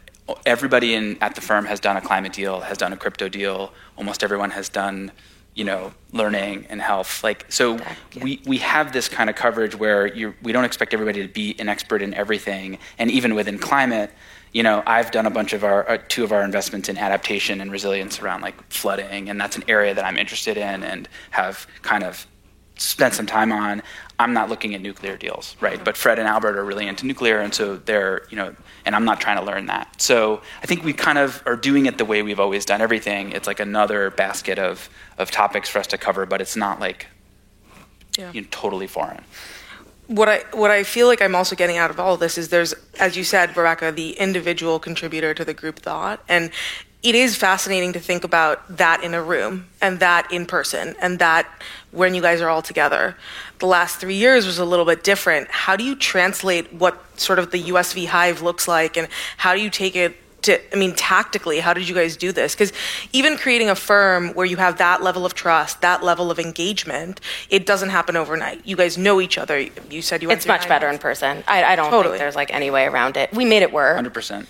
everybody 0.46 0.94
in 0.94 1.18
at 1.22 1.36
the 1.36 1.42
firm 1.42 1.66
has 1.66 1.80
done 1.80 1.98
a 1.98 2.02
climate 2.02 2.34
deal, 2.34 2.60
has 2.62 2.78
done 2.78 2.94
a 2.94 2.98
crypto 2.98 3.30
deal. 3.30 3.74
Almost 3.98 4.24
everyone 4.24 4.52
has 4.52 4.70
done, 4.70 5.12
you 5.56 5.64
know, 5.64 5.94
learning 6.12 6.66
and 6.70 6.82
health. 6.82 7.24
Like 7.24 7.46
so, 7.50 7.80
we 8.22 8.42
we 8.46 8.58
have 8.58 8.94
this 8.94 9.08
kind 9.08 9.30
of 9.30 9.36
coverage 9.36 9.76
where 9.76 10.08
you 10.08 10.34
we 10.42 10.52
don't 10.52 10.66
expect 10.66 10.94
everybody 10.94 11.26
to 11.26 11.32
be 11.32 11.56
an 11.60 11.70
expert 11.70 12.02
in 12.02 12.14
everything, 12.14 12.78
and 12.98 13.12
even 13.12 13.36
within 13.36 13.58
climate. 13.58 14.12
You 14.54 14.64
know, 14.64 14.82
I've 14.88 15.12
done 15.12 15.26
a 15.26 15.30
bunch 15.30 15.54
of 15.54 15.64
our 15.64 15.88
uh, 15.90 15.98
two 16.08 16.24
of 16.24 16.32
our 16.32 16.44
investments 16.44 16.90
in 16.90 16.98
adaptation 16.98 17.62
and 17.62 17.72
resilience 17.72 18.20
around 18.22 18.42
like 18.42 18.56
flooding, 18.72 19.30
and 19.30 19.40
that's 19.40 19.56
an 19.58 19.64
area 19.68 19.94
that 19.94 20.06
I'm 20.06 20.18
interested 20.18 20.58
in 20.58 20.84
and 20.84 21.08
have 21.32 21.68
kind 21.82 22.04
of 22.04 22.26
spent 22.78 23.14
some 23.14 23.26
time 23.26 23.52
on. 23.52 23.82
I'm 24.20 24.34
not 24.34 24.50
looking 24.50 24.74
at 24.74 24.82
nuclear 24.82 25.16
deals, 25.16 25.56
right? 25.62 25.84
But 25.84 25.96
Fred 25.96 26.18
and 26.18 26.28
Albert 26.28 26.58
are 26.58 26.66
really 26.66 26.88
into 26.88 27.06
nuclear, 27.06 27.40
and 27.40 27.54
so 27.54 27.78
they're, 27.78 28.26
you 28.32 28.38
know, 28.38 28.56
and 28.84 28.96
I'm 28.96 29.06
not 29.06 29.22
trying 29.22 29.38
to 29.38 29.44
learn 29.44 29.68
that. 29.68 30.02
So 30.02 30.42
I 30.64 30.66
think 30.66 30.84
we 30.84 30.94
kind 30.94 31.20
of 31.20 31.44
are 31.46 31.56
doing 31.56 31.86
it 31.86 32.00
the 32.00 32.06
way 32.06 32.24
we've 32.24 32.40
always 32.40 32.66
done 32.66 32.82
everything. 32.82 33.32
It's 33.32 33.46
like 33.46 33.60
another 33.60 34.10
basket 34.10 34.58
of 34.58 34.90
of 35.20 35.30
topics 35.30 35.70
for 35.70 35.80
us 35.80 35.88
to 35.88 35.98
cover, 35.98 36.26
but 36.26 36.42
it's 36.42 36.56
not 36.56 36.80
like 36.80 37.08
yeah. 38.18 38.32
you 38.32 38.42
know, 38.42 38.48
totally 38.50 38.88
foreign. 38.88 39.24
What 40.08 40.30
I 40.30 40.44
what 40.54 40.72
I 40.72 40.84
feel 40.84 41.08
like 41.08 41.22
I'm 41.22 41.36
also 41.36 41.56
getting 41.56 41.78
out 41.78 41.92
of 41.92 42.00
all 42.00 42.16
of 42.16 42.20
this 42.20 42.38
is 42.38 42.50
there's, 42.50 42.74
as 43.00 43.18
you 43.18 43.24
said, 43.24 43.56
Rebecca, 43.56 43.92
the 43.92 44.12
individual 44.14 44.80
contributor 44.80 45.34
to 45.34 45.46
the 45.46 45.54
group 45.54 45.80
thought, 45.80 46.24
and 46.28 46.50
it 47.08 47.16
is 47.16 47.38
fascinating 47.38 47.94
to 47.94 48.02
think 48.02 48.26
about 48.26 48.78
that 48.78 49.02
in 49.02 49.14
a 49.14 49.24
room 49.24 49.68
and 49.82 50.02
that 50.02 50.30
in 50.30 50.46
person 50.46 50.94
and 51.00 51.20
that 51.20 51.48
when 51.92 52.14
you 52.14 52.22
guys 52.22 52.42
are 52.42 52.50
all 52.50 52.62
together. 52.62 53.16
The 53.60 53.66
last 53.66 54.02
three 54.02 54.16
years 54.16 54.46
was 54.46 54.60
a 54.60 54.66
little 54.66 54.84
bit 54.84 55.06
different. 55.06 55.50
How 55.50 55.78
do 55.78 55.86
you 55.86 55.96
translate 55.96 56.74
what 56.74 57.02
sort 57.18 57.40
of 57.40 57.52
the 57.52 57.64
USV 57.64 58.08
Hive 58.08 58.42
looks 58.42 58.68
like 58.68 58.98
and 58.98 59.08
how 59.38 59.56
do 59.56 59.62
you 59.62 59.70
take 59.70 59.96
it 59.96 60.18
to, 60.42 60.74
I 60.74 60.78
mean, 60.78 60.94
tactically, 60.96 61.62
how 61.62 61.74
did 61.74 61.88
you 61.88 61.96
guys 61.96 62.18
do 62.18 62.34
this? 62.34 62.56
Because 62.56 62.74
even 63.14 63.38
creating 63.38 63.70
a 63.70 63.76
firm 63.76 64.34
where 64.34 64.46
you 64.46 64.58
have 64.58 64.78
that 64.80 65.02
level 65.02 65.26
of 65.26 65.34
trust, 65.34 65.80
that 65.82 66.04
level 66.04 66.30
of 66.30 66.40
engagement, 66.40 67.22
it 67.50 67.66
doesn't 67.66 67.90
happen 67.90 68.18
overnight. 68.18 68.68
You 68.68 68.76
guys 68.76 68.98
know 68.98 69.22
each 69.22 69.38
other. 69.38 69.60
You 69.90 70.02
said 70.02 70.22
you. 70.22 70.28
Were 70.28 70.34
it's 70.34 70.46
much 70.46 70.68
better 70.68 70.90
in 70.90 70.98
person. 70.98 71.42
I, 71.48 71.64
I 71.64 71.76
don't 71.78 71.90
totally. 71.90 72.16
think 72.16 72.20
there's 72.20 72.36
like 72.36 72.54
any 72.54 72.70
way 72.70 72.86
around 72.86 73.16
it. 73.16 73.32
We 73.32 73.46
made 73.46 73.64
it 73.64 73.72
work. 73.72 73.96
Hundred 73.96 74.14
percent. 74.14 74.48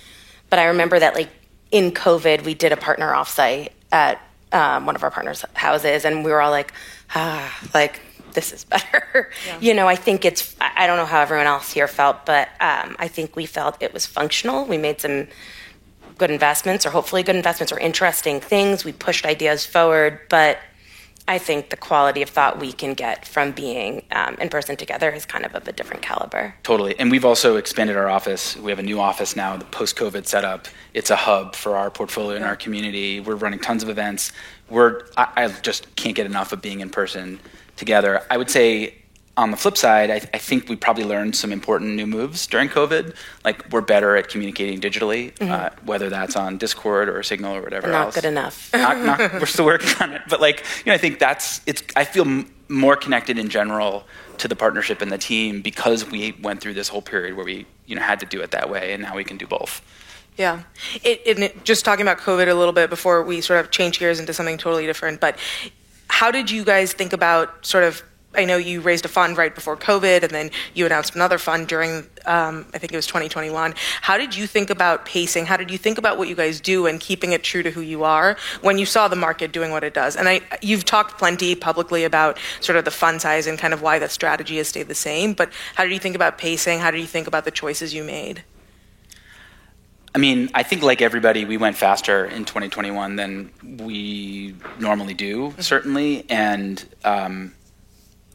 But 0.49 0.57
I 0.59 0.65
remember 0.65 0.99
that 0.99 1.13
like 1.13 1.29
in 1.71 1.91
COVID, 1.91 2.43
we 2.43 2.53
did 2.53 2.71
a 2.71 2.77
partner 2.77 3.11
offsite 3.11 3.69
at 3.91 4.21
um, 4.51 4.85
one 4.85 4.95
of 4.95 5.03
our 5.03 5.11
partners' 5.11 5.43
houses, 5.53 6.05
and 6.05 6.23
we 6.23 6.31
were 6.31 6.41
all 6.41 6.51
like, 6.51 6.73
ah, 7.15 7.59
like 7.73 7.99
this 8.33 8.53
is 8.53 8.63
better. 8.75 9.31
Yeah. 9.45 9.57
you 9.59 9.73
know, 9.73 9.87
I 9.87 9.95
think 9.95 10.25
it's. 10.25 10.55
I 10.61 10.87
don't 10.87 10.97
know 10.97 11.05
how 11.05 11.21
everyone 11.21 11.47
else 11.47 11.71
here 11.73 11.87
felt, 11.87 12.25
but 12.25 12.49
um, 12.59 12.95
I 12.99 13.07
think 13.07 13.35
we 13.35 13.45
felt 13.45 13.77
it 13.81 13.93
was 13.93 14.05
functional. 14.05 14.65
We 14.65 14.77
made 14.77 15.01
some 15.01 15.27
good 16.17 16.31
investments, 16.31 16.85
or 16.85 16.91
hopefully 16.91 17.23
good 17.23 17.35
investments, 17.35 17.71
or 17.71 17.79
interesting 17.79 18.39
things. 18.39 18.85
We 18.85 18.91
pushed 18.93 19.25
ideas 19.25 19.65
forward, 19.65 20.21
but 20.29 20.59
I 21.27 21.37
think 21.37 21.69
the 21.69 21.77
quality 21.77 22.21
of 22.21 22.29
thought 22.29 22.59
we 22.59 22.71
can 22.71 22.93
get 22.93 23.25
from 23.25 23.51
being 23.51 24.03
um, 24.11 24.35
in 24.35 24.47
person 24.47 24.77
together 24.77 25.11
is 25.11 25.25
kind 25.25 25.45
of 25.45 25.53
of 25.55 25.67
a 25.67 25.71
different 25.73 26.01
caliber. 26.01 26.55
Totally. 26.63 26.97
And 26.97 27.11
we've 27.11 27.25
also 27.25 27.57
expanded 27.57 27.97
our 27.97 28.07
office. 28.07 28.55
We 28.55 28.71
have 28.71 28.79
a 28.79 28.83
new 28.83 28.99
office 28.99 29.35
now, 29.35 29.57
the 29.57 29.65
post 29.65 29.97
COVID 29.97 30.25
setup. 30.25 30.67
It's 30.93 31.09
a 31.09 31.15
hub 31.15 31.55
for 31.55 31.75
our 31.75 31.89
portfolio 31.89 32.35
and 32.37 32.45
our 32.45 32.55
community. 32.55 33.19
We're 33.19 33.35
running 33.35 33.59
tons 33.59 33.83
of 33.83 33.89
events. 33.89 34.31
We're, 34.69 35.07
I, 35.17 35.27
I 35.35 35.47
just 35.61 35.95
can't 35.95 36.15
get 36.15 36.25
enough 36.25 36.53
of 36.53 36.61
being 36.61 36.79
in 36.79 36.89
person 36.89 37.39
together. 37.75 38.23
I 38.31 38.37
would 38.37 38.49
say 38.49 38.95
on 39.37 39.51
the 39.51 39.57
flip 39.57 39.77
side, 39.77 40.09
I, 40.09 40.15
I, 40.15 40.39
think 40.39 40.67
we 40.67 40.75
probably 40.75 41.03
learned 41.03 41.35
some 41.35 41.51
important 41.51 41.93
new 41.95 42.07
moves 42.07 42.47
during 42.47 42.69
COVID. 42.69 43.15
Like 43.45 43.71
we're 43.71 43.81
better 43.81 44.17
at 44.17 44.29
communicating 44.29 44.81
digitally, 44.81 45.33
mm-hmm. 45.35 45.51
uh, 45.51 45.69
whether 45.85 46.09
that's 46.09 46.35
on 46.35 46.57
Discord 46.57 47.07
or 47.07 47.21
Signal 47.21 47.55
or 47.55 47.61
whatever. 47.61 47.87
Not 47.87 48.07
else. 48.07 48.15
good 48.15 48.25
enough. 48.25 48.71
not, 48.73 48.97
not, 48.97 49.33
we're 49.33 49.45
still 49.45 49.65
working 49.65 49.89
on 50.01 50.13
it, 50.13 50.23
but 50.27 50.41
like 50.41 50.65
you 50.83 50.89
know, 50.89 50.95
I 50.95 50.97
think 50.97 51.19
that's 51.19 51.61
it's. 51.67 51.83
I 51.95 52.03
feel 52.03 52.25
m- 52.25 52.51
more 52.67 52.95
connected 52.95 53.37
in 53.37 53.47
general 53.47 54.05
to 54.39 54.47
the 54.47 54.55
partnership 54.55 55.01
and 55.01 55.11
the 55.11 55.17
team 55.17 55.61
because 55.61 56.09
we 56.09 56.33
went 56.41 56.59
through 56.59 56.73
this 56.73 56.89
whole 56.89 57.01
period 57.03 57.35
where 57.35 57.45
we 57.45 57.67
you 57.85 57.95
know 57.95 58.01
had 58.01 58.19
to 58.21 58.25
do 58.25 58.41
it 58.41 58.51
that 58.51 58.71
way, 58.71 58.93
and 58.93 59.03
now 59.03 59.15
we 59.15 59.23
can 59.23 59.37
do 59.37 59.45
both. 59.45 59.81
Yeah. 60.35 60.63
It, 61.03 61.21
it, 61.25 61.63
just 61.63 61.83
talking 61.83 62.03
about 62.03 62.19
COVID 62.19 62.47
a 62.47 62.53
little 62.53 62.73
bit 62.73 62.91
before 62.91 63.23
we 63.23 63.41
sort 63.41 63.59
of 63.59 63.71
change 63.71 63.97
gears 63.97 64.19
into 64.19 64.33
something 64.33 64.59
totally 64.59 64.85
different, 64.85 65.19
but 65.19 65.37
how 66.09 66.29
did 66.29 66.51
you 66.51 66.63
guys 66.63 66.93
think 66.93 67.11
about 67.11 67.65
sort 67.65 67.83
of 67.83 68.03
I 68.37 68.45
know 68.45 68.57
you 68.57 68.81
raised 68.81 69.03
a 69.03 69.07
fund 69.07 69.35
right 69.37 69.53
before 69.53 69.75
COVID, 69.75 70.23
and 70.23 70.31
then 70.31 70.51
you 70.73 70.85
announced 70.85 71.15
another 71.15 71.37
fund 71.37 71.67
during, 71.67 72.07
um, 72.25 72.65
I 72.73 72.77
think 72.77 72.93
it 72.93 72.95
was 72.95 73.07
2021. 73.07 73.73
How 74.01 74.17
did 74.17 74.35
you 74.35 74.45
think 74.45 74.69
about 74.69 75.05
pacing? 75.05 75.47
How 75.47 75.57
did 75.57 75.71
you 75.71 75.77
think 75.77 75.97
about 75.97 76.17
what 76.17 76.27
you 76.27 76.35
guys 76.35 76.61
do 76.61 76.85
and 76.85 76.99
keeping 76.99 77.33
it 77.33 77.43
true 77.43 77.63
to 77.63 77.71
who 77.71 77.81
you 77.81 78.03
are 78.03 78.37
when 78.61 78.77
you 78.77 78.85
saw 78.85 79.07
the 79.07 79.15
market 79.15 79.51
doing 79.51 79.71
what 79.71 79.83
it 79.83 79.93
does? 79.93 80.15
And 80.15 80.29
I, 80.29 80.41
you've 80.61 80.85
talked 80.85 81.17
plenty 81.17 81.55
publicly 81.55 82.03
about 82.03 82.37
sort 82.61 82.77
of 82.77 82.85
the 82.85 82.91
fund 82.91 83.21
size 83.21 83.47
and 83.47 83.57
kind 83.57 83.73
of 83.73 83.81
why 83.81 83.97
the 83.99 84.07
strategy 84.07 84.57
has 84.57 84.67
stayed 84.67 84.87
the 84.87 84.95
same. 84.95 85.33
But 85.33 85.51
how 85.75 85.83
did 85.83 85.91
you 85.91 85.99
think 85.99 86.15
about 86.15 86.37
pacing? 86.37 86.79
How 86.79 86.91
did 86.91 86.99
you 86.99 87.07
think 87.07 87.27
about 87.27 87.43
the 87.43 87.51
choices 87.51 87.93
you 87.93 88.03
made? 88.03 88.43
I 90.13 90.19
mean, 90.19 90.49
I 90.53 90.63
think 90.63 90.81
like 90.81 91.01
everybody, 91.01 91.45
we 91.45 91.57
went 91.57 91.75
faster 91.75 92.25
in 92.25 92.45
2021 92.45 93.17
than 93.17 93.51
we 93.79 94.55
normally 94.79 95.13
do, 95.13 95.49
mm-hmm. 95.49 95.61
certainly, 95.61 96.25
and. 96.29 96.83
Um, 97.03 97.53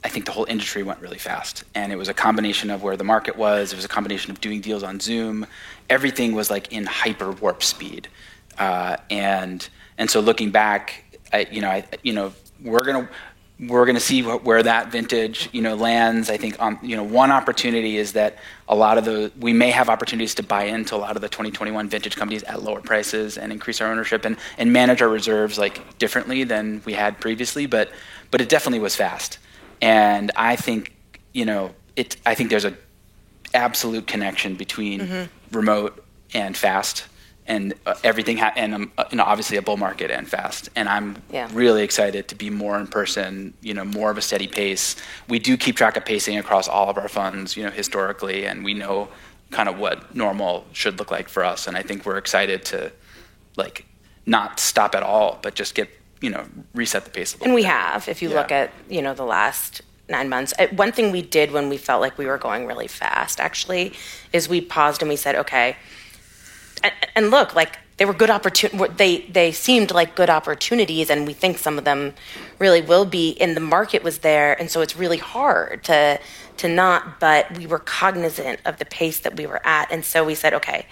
I 0.04 0.08
think 0.08 0.26
the 0.26 0.32
whole 0.32 0.46
industry 0.46 0.82
went 0.82 1.00
really 1.00 1.18
fast. 1.18 1.64
And 1.74 1.92
it 1.92 1.96
was 1.96 2.08
a 2.08 2.14
combination 2.14 2.70
of 2.70 2.82
where 2.82 2.96
the 2.96 3.04
market 3.04 3.36
was, 3.36 3.72
it 3.72 3.76
was 3.76 3.84
a 3.84 3.88
combination 3.88 4.30
of 4.30 4.40
doing 4.40 4.60
deals 4.60 4.82
on 4.82 4.98
Zoom. 5.00 5.46
Everything 5.88 6.34
was 6.34 6.50
like 6.50 6.72
in 6.72 6.86
hyper 6.86 7.30
warp 7.30 7.62
speed. 7.62 8.08
Uh, 8.58 8.96
and 9.10 9.68
and 9.98 10.10
so 10.10 10.20
looking 10.20 10.50
back, 10.50 11.04
I, 11.32 11.46
you 11.50 11.60
know, 11.60 11.68
I, 11.68 11.84
you 12.02 12.12
know, 12.12 12.32
we're 12.62 12.84
gonna 12.84 13.08
we're 13.68 13.86
gonna 13.86 14.00
see 14.00 14.22
where 14.22 14.62
that 14.62 14.90
vintage, 14.90 15.48
you 15.52 15.62
know, 15.62 15.76
lands. 15.76 16.28
I 16.30 16.36
think 16.36 16.60
on 16.60 16.78
you 16.82 16.96
know 16.96 17.04
one 17.04 17.30
opportunity 17.30 17.96
is 17.96 18.12
that 18.14 18.38
a 18.68 18.74
lot 18.74 18.98
of 18.98 19.04
the 19.04 19.30
we 19.38 19.52
may 19.52 19.70
have 19.70 19.88
opportunities 19.88 20.34
to 20.36 20.42
buy 20.42 20.64
into 20.64 20.96
a 20.96 20.98
lot 20.98 21.14
of 21.16 21.22
the 21.22 21.28
2021 21.28 21.88
vintage 21.88 22.16
companies 22.16 22.42
at 22.44 22.62
lower 22.62 22.80
prices 22.80 23.38
and 23.38 23.52
increase 23.52 23.80
our 23.80 23.90
ownership 23.90 24.24
and 24.24 24.36
and 24.58 24.72
manage 24.72 25.00
our 25.00 25.08
reserves 25.08 25.58
like 25.58 25.98
differently 25.98 26.44
than 26.44 26.82
we 26.84 26.92
had 26.92 27.20
previously. 27.20 27.66
But 27.66 27.90
but 28.30 28.40
it 28.40 28.48
definitely 28.48 28.80
was 28.80 28.96
fast. 28.96 29.38
And 29.82 30.30
I 30.36 30.56
think, 30.56 30.92
you 31.34 31.44
know, 31.44 31.74
it, 31.96 32.16
I 32.24 32.34
think 32.34 32.48
there's 32.50 32.64
a 32.64 32.74
absolute 33.52 34.06
connection 34.06 34.54
between 34.54 35.00
mm-hmm. 35.00 35.56
remote 35.56 36.02
and 36.32 36.56
fast. 36.56 37.04
and 37.46 37.74
uh, 37.86 37.94
everything 38.04 38.36
ha- 38.38 38.52
and 38.56 38.72
um, 38.74 38.92
uh, 38.96 39.04
you 39.10 39.16
know 39.18 39.24
obviously 39.24 39.56
a 39.58 39.62
bull 39.62 39.76
market 39.76 40.10
and 40.12 40.28
fast 40.28 40.70
and 40.76 40.88
i'm 40.88 41.16
Yeah. 41.32 41.48
really 41.52 41.82
excited 41.82 42.28
to 42.28 42.36
be 42.36 42.50
more 42.50 42.78
in 42.78 42.86
person 42.86 43.52
you 43.60 43.74
know 43.74 43.84
more 43.84 44.10
of 44.12 44.16
a 44.16 44.22
steady 44.22 44.46
pace 44.46 44.94
we 45.28 45.38
do 45.40 45.56
keep 45.56 45.74
track 45.76 45.96
of 45.96 46.04
pacing 46.04 46.38
across 46.38 46.68
all 46.68 46.88
of 46.88 46.96
our 46.96 47.08
funds 47.08 47.56
you 47.56 47.64
know 47.64 47.70
historically 47.82 48.46
and 48.46 48.64
we 48.64 48.74
know 48.74 49.08
kind 49.50 49.68
of 49.68 49.76
what 49.76 50.14
normal 50.14 50.64
should 50.72 50.98
look 51.00 51.10
like 51.10 51.28
for 51.28 51.42
us 51.44 51.66
and 51.66 51.76
i 51.76 51.82
think 51.82 52.06
we're 52.06 52.16
excited 52.16 52.64
to 52.72 52.92
like 53.56 53.86
not 54.24 54.60
stop 54.60 54.94
at 54.94 55.02
all 55.02 55.40
but 55.42 55.56
just 55.56 55.74
get 55.74 55.88
you 56.22 56.30
know 56.30 56.44
reset 56.74 57.04
the 57.04 57.10
pace 57.10 57.32
a 57.32 57.36
little 57.36 57.46
And 57.46 57.54
we 57.54 57.62
bit. 57.62 57.70
have, 57.70 58.08
if 58.08 58.22
you 58.22 58.30
Yeah. 58.30 58.36
look 58.38 58.52
at, 58.52 58.70
you 58.88 59.02
know, 59.02 59.14
the 59.14 59.24
last 59.24 59.82
nine 60.08 60.28
months. 60.28 60.52
Uh, 60.58 60.66
One 60.84 60.92
thing 60.92 61.12
we 61.12 61.22
did 61.22 61.50
when 61.52 61.68
we 61.68 61.76
felt 61.76 62.00
like 62.00 62.16
we 62.18 62.26
were 62.26 62.38
going 62.38 62.66
really 62.66 62.88
fast, 62.88 63.40
actually, 63.40 63.92
is 64.32 64.48
we 64.48 64.60
paused 64.60 65.02
and 65.02 65.08
we 65.08 65.16
said, 65.16 65.34
okay, 65.36 65.76
and, 66.82 66.92
and 67.16 67.30
look, 67.30 67.54
like 67.54 67.78
they 67.98 68.04
were 68.04 68.14
good 68.14 68.30
opportunities. 68.30 68.96
They 68.96 69.18
they 69.38 69.52
seemed 69.52 69.90
like 69.92 70.14
good 70.16 70.30
opportunities, 70.30 71.10
and 71.10 71.26
we 71.26 71.34
think 71.34 71.58
some 71.58 71.78
of 71.78 71.84
them 71.84 72.14
really 72.58 72.80
will 72.80 73.04
be. 73.04 73.36
And 73.40 73.54
the 73.56 73.60
market 73.60 74.02
was 74.02 74.18
there, 74.18 74.58
and 74.58 74.70
so 74.70 74.80
it's 74.80 74.96
really 74.96 75.18
hard 75.18 75.84
to 75.84 76.18
to 76.56 76.68
not. 76.68 77.20
But 77.20 77.56
we 77.58 77.66
were 77.66 77.78
cognizant 77.78 78.60
of 78.64 78.78
the 78.78 78.84
pace 78.86 79.20
that 79.20 79.36
we 79.36 79.46
were 79.46 79.60
at, 79.64 79.92
and 79.92 80.04
so 80.04 80.24
we 80.24 80.34
said, 80.34 80.52
okay, 80.54 80.86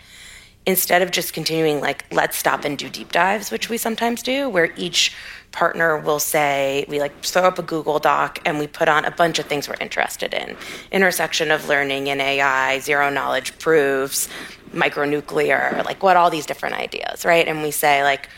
instead 0.71 1.03
of 1.03 1.11
just 1.11 1.35
continuing 1.35 1.81
like 1.81 2.05
let's 2.13 2.37
stop 2.37 2.65
and 2.65 2.79
do 2.79 2.89
deep 2.89 3.13
dives 3.13 3.51
which 3.51 3.69
we 3.69 3.77
sometimes 3.77 4.23
do 4.23 4.49
where 4.49 4.73
each 4.77 5.15
partner 5.53 5.99
will 5.99 6.21
say 6.21 6.85
we 6.89 7.01
like 7.01 7.25
throw 7.25 7.43
up 7.43 7.59
a 7.59 7.63
google 7.63 7.99
doc 7.99 8.39
and 8.45 8.59
we 8.59 8.67
put 8.67 8.89
on 8.89 9.05
a 9.05 9.11
bunch 9.11 9.39
of 9.39 9.47
things 9.47 9.69
we're 9.69 9.75
interested 9.81 10.33
in. 10.33 10.57
Intersection 10.93 11.51
of 11.51 11.69
learning 11.69 12.09
and 12.09 12.21
ai 12.21 12.79
zero 12.79 13.11
knowledge 13.11 13.59
proofs 13.59 14.29
micronuclear 14.73 15.85
like 15.85 16.03
what 16.03 16.17
all 16.17 16.31
these 16.31 16.47
different 16.47 16.77
ideas 16.77 17.25
right? 17.25 17.49
And 17.49 17.63
we 17.63 17.73
say 17.73 18.05
like 18.05 18.29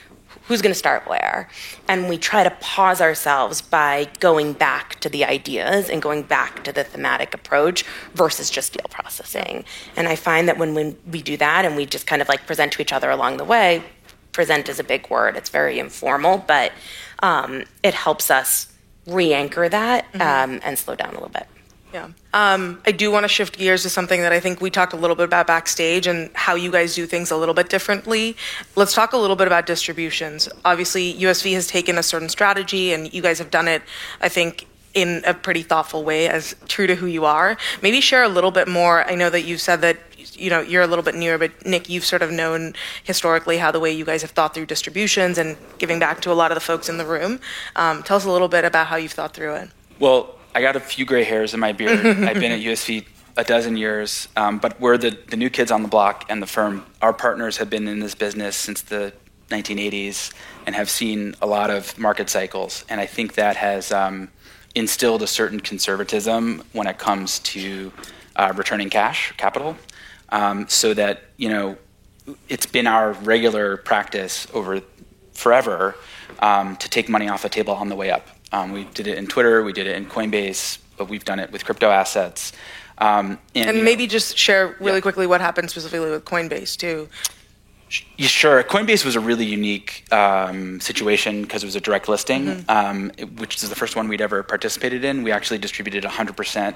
who's 0.44 0.62
going 0.62 0.72
to 0.72 0.78
start 0.78 1.06
where. 1.08 1.48
And 1.88 2.08
we 2.08 2.18
try 2.18 2.44
to 2.44 2.50
pause 2.60 3.00
ourselves 3.00 3.62
by 3.62 4.08
going 4.20 4.52
back 4.52 5.00
to 5.00 5.08
the 5.08 5.24
ideas 5.24 5.88
and 5.88 6.02
going 6.02 6.22
back 6.22 6.64
to 6.64 6.72
the 6.72 6.84
thematic 6.84 7.34
approach 7.34 7.84
versus 8.14 8.50
just 8.50 8.72
deal 8.72 8.86
processing. 8.90 9.64
And 9.96 10.08
i 10.08 10.16
find 10.16 10.48
that 10.48 10.58
when, 10.58 10.74
when 10.74 10.96
we 11.10 11.22
do 11.22 11.36
that 11.36 11.64
and 11.64 11.76
we 11.76 11.86
just 11.86 12.06
kind 12.06 12.22
of 12.22 12.28
like 12.28 12.46
present 12.46 12.72
to 12.72 12.82
each 12.82 12.92
other 12.92 13.10
along 13.10 13.36
the 13.36 13.44
way 13.44 13.82
present 14.32 14.68
is 14.70 14.80
a 14.80 14.84
big 14.84 15.10
word. 15.10 15.36
It's 15.36 15.50
very 15.50 15.78
informal 15.78 16.38
but 16.46 16.72
um, 17.22 17.64
it 17.82 17.94
helps 17.94 18.30
us 18.30 18.72
re-anchor 19.06 19.68
that 19.68 20.06
um, 20.14 20.60
and 20.62 20.78
slow 20.78 20.94
down 20.94 21.10
a 21.10 21.14
little 21.14 21.28
bit 21.28 21.46
Yeah. 21.92 22.08
Um, 22.32 22.80
I 22.86 22.92
do 22.92 23.10
want 23.10 23.24
to 23.24 23.28
shift 23.28 23.58
gears 23.58 23.82
to 23.82 23.90
something 23.90 24.22
that 24.22 24.32
I 24.32 24.40
think 24.40 24.60
we 24.60 24.70
talked 24.70 24.94
a 24.94 24.96
little 24.96 25.16
bit 25.16 25.24
about 25.24 25.46
backstage 25.46 26.06
and 26.06 26.30
how 26.34 26.54
you 26.54 26.70
guys 26.70 26.94
do 26.94 27.06
things 27.06 27.30
a 27.30 27.36
little 27.36 27.54
bit 27.54 27.68
differently. 27.68 28.36
Let's 28.76 28.94
talk 28.94 29.12
a 29.12 29.18
little 29.18 29.36
bit 29.36 29.46
about 29.46 29.66
distributions. 29.66 30.48
Obviously, 30.64 31.12
USV 31.14 31.52
has 31.54 31.66
taken 31.66 31.98
a 31.98 32.02
certain 32.02 32.30
strategy, 32.30 32.92
and 32.92 33.12
you 33.12 33.20
guys 33.20 33.38
have 33.38 33.50
done 33.50 33.68
it, 33.68 33.82
I 34.20 34.28
think, 34.30 34.66
in 34.94 35.22
a 35.26 35.34
pretty 35.34 35.62
thoughtful 35.62 36.04
way, 36.04 36.28
as 36.28 36.56
true 36.68 36.86
to 36.86 36.94
who 36.94 37.06
you 37.06 37.24
are. 37.24 37.56
Maybe 37.82 38.00
share 38.00 38.22
a 38.22 38.28
little 38.28 38.50
bit 38.50 38.68
more. 38.68 39.08
I 39.08 39.14
know 39.14 39.30
that 39.30 39.42
you 39.42 39.58
said 39.58 39.80
that 39.82 39.98
you 40.34 40.50
know 40.50 40.60
you're 40.60 40.82
a 40.82 40.86
little 40.86 41.02
bit 41.02 41.14
newer, 41.14 41.36
but 41.36 41.66
Nick, 41.66 41.88
you've 41.88 42.04
sort 42.04 42.22
of 42.22 42.30
known 42.30 42.74
historically 43.04 43.58
how 43.58 43.70
the 43.70 43.80
way 43.80 43.92
you 43.92 44.04
guys 44.04 44.22
have 44.22 44.30
thought 44.30 44.54
through 44.54 44.66
distributions 44.66 45.36
and 45.38 45.56
giving 45.78 45.98
back 45.98 46.20
to 46.22 46.32
a 46.32 46.34
lot 46.34 46.50
of 46.50 46.56
the 46.56 46.60
folks 46.60 46.88
in 46.88 46.96
the 46.96 47.06
room. 47.06 47.40
Um, 47.76 48.02
tell 48.02 48.16
us 48.16 48.24
a 48.24 48.30
little 48.30 48.48
bit 48.48 48.64
about 48.64 48.86
how 48.86 48.96
you've 48.96 49.12
thought 49.12 49.34
through 49.34 49.54
it. 49.54 49.70
Well, 49.98 50.34
I 50.54 50.60
got 50.60 50.76
a 50.76 50.80
few 50.80 51.04
gray 51.04 51.24
hairs 51.24 51.54
in 51.54 51.60
my 51.60 51.72
beard. 51.72 52.04
I've 52.06 52.40
been 52.40 52.52
at 52.52 52.60
USV 52.60 53.06
a 53.36 53.44
dozen 53.44 53.76
years, 53.76 54.28
um, 54.36 54.58
but 54.58 54.78
we're 54.78 54.98
the, 54.98 55.18
the 55.28 55.36
new 55.36 55.48
kids 55.48 55.70
on 55.70 55.82
the 55.82 55.88
block 55.88 56.26
and 56.28 56.42
the 56.42 56.46
firm. 56.46 56.84
Our 57.00 57.14
partners 57.14 57.56
have 57.56 57.70
been 57.70 57.88
in 57.88 58.00
this 58.00 58.14
business 58.14 58.56
since 58.56 58.82
the 58.82 59.12
1980s 59.48 60.32
and 60.66 60.74
have 60.74 60.90
seen 60.90 61.34
a 61.40 61.46
lot 61.46 61.70
of 61.70 61.98
market 61.98 62.28
cycles. 62.28 62.84
And 62.88 63.00
I 63.00 63.06
think 63.06 63.34
that 63.34 63.56
has 63.56 63.92
um, 63.92 64.28
instilled 64.74 65.22
a 65.22 65.26
certain 65.26 65.60
conservatism 65.60 66.62
when 66.72 66.86
it 66.86 66.98
comes 66.98 67.38
to 67.40 67.92
uh, 68.36 68.52
returning 68.54 68.90
cash, 68.90 69.32
capital, 69.36 69.76
um, 70.28 70.66
so 70.68 70.92
that, 70.94 71.22
you 71.36 71.48
know, 71.48 71.76
it's 72.48 72.66
been 72.66 72.86
our 72.86 73.12
regular 73.12 73.78
practice 73.78 74.46
over 74.52 74.80
forever 75.32 75.96
um, 76.40 76.76
to 76.76 76.88
take 76.88 77.08
money 77.08 77.28
off 77.28 77.42
the 77.42 77.48
table 77.48 77.74
on 77.74 77.88
the 77.88 77.96
way 77.96 78.10
up. 78.10 78.26
Um, 78.52 78.72
we 78.72 78.84
did 78.84 79.06
it 79.06 79.18
in 79.18 79.26
Twitter, 79.26 79.62
we 79.62 79.72
did 79.72 79.86
it 79.86 79.96
in 79.96 80.06
Coinbase, 80.06 80.78
but 80.96 81.08
we've 81.08 81.24
done 81.24 81.38
it 81.40 81.50
with 81.50 81.64
crypto 81.64 81.90
assets. 81.90 82.52
Um, 82.98 83.38
And 83.54 83.78
know, 83.78 83.82
maybe 83.82 84.06
just 84.06 84.36
share 84.36 84.76
really 84.78 84.96
Yeah. 84.98 85.00
quickly 85.00 85.26
what 85.26 85.40
happened 85.40 85.70
specifically 85.70 86.10
with 86.10 86.24
Coinbase 86.24 86.76
too. 86.76 87.08
Yeah, 88.16 88.28
sure. 88.28 88.62
Coinbase 88.62 89.04
was 89.04 89.16
a 89.16 89.20
really 89.20 89.44
unique 89.44 90.04
um, 90.12 90.80
situation 90.80 91.42
because 91.42 91.62
it 91.62 91.66
was 91.66 91.76
a 91.76 91.80
direct 91.80 92.08
listing, 92.08 92.64
um, 92.68 93.10
which 93.36 93.62
is 93.62 93.68
the 93.68 93.76
first 93.76 93.96
one 93.96 94.08
we'd 94.08 94.22
ever 94.22 94.42
participated 94.42 95.04
in. 95.04 95.22
We 95.22 95.30
actually 95.30 95.58
distributed 95.58 96.04
100% 96.04 96.74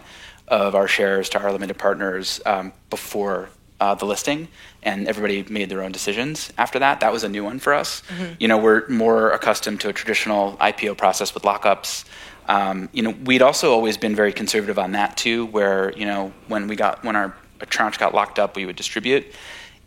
of 0.48 0.74
our 0.74 0.86
shares 0.86 1.28
to 1.30 1.40
our 1.40 1.50
limited 1.52 1.78
partners 1.78 2.40
um, 2.44 2.72
before 2.90 3.48
uh, 3.80 3.94
the 3.94 4.04
listing, 4.06 4.48
and 4.82 5.06
everybody 5.06 5.44
made 5.50 5.68
their 5.68 5.82
own 5.82 5.92
decisions 5.92 6.52
after 6.56 6.78
that. 6.78 7.00
That 7.00 7.12
was 7.12 7.24
a 7.24 7.28
new 7.28 7.44
one 7.44 7.58
for 7.58 7.74
us. 7.74 8.02
You 8.38 8.48
know, 8.48 8.58
we're 8.58 8.88
more 8.88 9.30
accustomed 9.30 9.80
to 9.82 9.88
a 9.88 9.92
traditional 9.92 10.56
IPO 10.58 10.96
process 10.96 11.34
with 11.34 11.42
lockups. 11.42 12.04
Um, 12.48 12.88
you 12.92 13.02
know, 13.02 13.10
we'd 13.24 13.42
also 13.42 13.72
always 13.72 13.96
been 13.96 14.14
very 14.14 14.32
conservative 14.32 14.78
on 14.78 14.92
that 14.92 15.16
too, 15.16 15.46
where 15.46 15.92
you 15.92 16.06
know 16.06 16.32
when 16.48 16.68
we 16.68 16.76
got 16.76 17.04
when 17.04 17.16
our 17.16 17.34
a 17.60 17.66
tranche 17.66 17.98
got 17.98 18.14
locked 18.14 18.38
up, 18.38 18.56
we 18.56 18.66
would 18.66 18.76
distribute, 18.76 19.26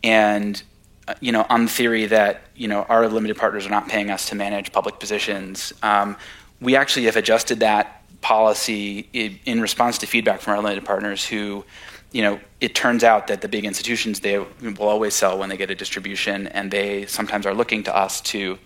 and 0.02 0.62
uh, 1.08 1.14
you 1.20 1.32
know, 1.32 1.46
on 1.48 1.64
the 1.64 1.70
theory 1.70 2.06
that 2.06 2.42
you 2.54 2.68
know 2.68 2.82
our 2.88 3.08
limited 3.08 3.36
partners 3.36 3.66
are 3.66 3.70
not 3.70 3.88
paying 3.88 4.10
us 4.10 4.28
to 4.28 4.34
manage 4.34 4.72
public 4.72 4.98
positions, 5.00 5.72
um, 5.82 6.16
we 6.60 6.76
actually 6.76 7.06
have 7.06 7.16
adjusted 7.16 7.60
that 7.60 8.02
policy 8.20 9.08
in, 9.12 9.38
in 9.46 9.60
response 9.60 9.98
to 9.98 10.06
feedback 10.06 10.40
from 10.40 10.54
our 10.54 10.62
limited 10.62 10.84
partners 10.84 11.24
who. 11.26 11.64
You 12.12 12.22
know, 12.22 12.40
it 12.60 12.74
turns 12.74 13.04
out 13.04 13.28
that 13.28 13.40
the 13.40 13.48
big 13.48 13.64
institutions 13.64 14.20
they 14.20 14.38
will 14.38 14.88
always 14.88 15.14
sell 15.14 15.38
when 15.38 15.48
they 15.48 15.56
get 15.56 15.70
a 15.70 15.74
distribution, 15.74 16.46
and 16.48 16.70
they 16.70 17.06
sometimes 17.06 17.46
are 17.46 17.54
looking 17.54 17.84
to 17.84 17.96
us 17.96 18.20
to, 18.22 18.58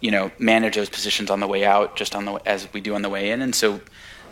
you 0.00 0.10
know, 0.10 0.30
manage 0.38 0.76
those 0.76 0.88
positions 0.88 1.30
on 1.30 1.40
the 1.40 1.46
way 1.46 1.64
out, 1.64 1.96
just 1.96 2.14
on 2.14 2.24
the 2.24 2.34
as 2.46 2.72
we 2.72 2.80
do 2.80 2.94
on 2.94 3.02
the 3.02 3.08
way 3.08 3.30
in. 3.30 3.42
And 3.42 3.54
so, 3.54 3.80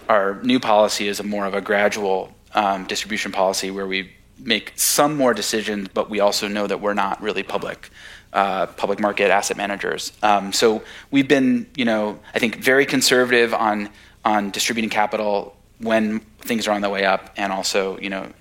our 0.09 0.41
new 0.43 0.61
policy 0.61 1.09
is 1.09 1.19
a 1.19 1.25
more 1.25 1.47
of 1.47 1.55
a 1.55 1.61
gradual 1.61 2.33
um, 2.55 2.87
distribution 2.87 3.33
policy 3.33 3.71
where 3.71 3.87
we 3.87 4.13
make 4.39 4.73
some 4.77 5.17
more 5.17 5.35
decisions, 5.35 5.89
but 5.89 6.09
we 6.09 6.21
also 6.21 6.47
know 6.47 6.67
that 6.67 6.81
we're 6.81 6.95
not 6.95 7.21
really 7.23 7.43
public. 7.43 7.91
Uh, 8.33 8.67
public 8.67 9.01
market 9.01 9.31
asset 9.31 9.57
managers. 9.57 10.13
Um, 10.23 10.53
so 10.53 10.83
we've 11.11 11.29
been, 11.29 11.67
you 11.75 11.87
know, 11.87 12.19
I 12.35 12.39
think 12.39 12.57
very 12.57 12.85
conservative 12.85 13.55
on 13.55 13.89
on 14.27 14.51
distributing 14.51 14.91
capital 14.91 15.56
when 15.79 16.21
things 16.41 16.67
are 16.67 16.73
on 16.73 16.81
the 16.81 16.91
way 16.91 17.05
up, 17.05 17.33
and 17.37 17.53
also, 17.53 17.99
you 17.99 18.09
know, 18.11 18.33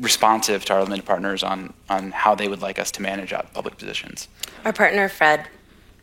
responsive 0.00 0.64
to 0.66 0.74
our 0.74 0.82
limited 0.84 1.04
partners 1.06 1.42
on 1.42 1.72
on 1.88 2.10
how 2.10 2.34
they 2.34 2.48
would 2.48 2.60
like 2.62 2.78
us 2.78 2.90
to 2.92 3.02
manage 3.02 3.32
out 3.32 3.52
public 3.54 3.78
positions. 3.78 4.28
Our 4.64 4.72
partner 4.72 5.08
Fred 5.08 5.48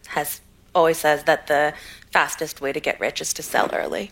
has 0.08 0.42
always 0.74 0.98
says 0.98 1.24
that 1.26 1.48
the 1.48 1.74
fastest 2.12 2.60
way 2.62 2.74
to 2.74 2.80
get 2.80 3.00
rich 3.00 3.22
is 3.22 3.34
to 3.34 3.44
sell 3.44 3.70
early. 3.74 4.12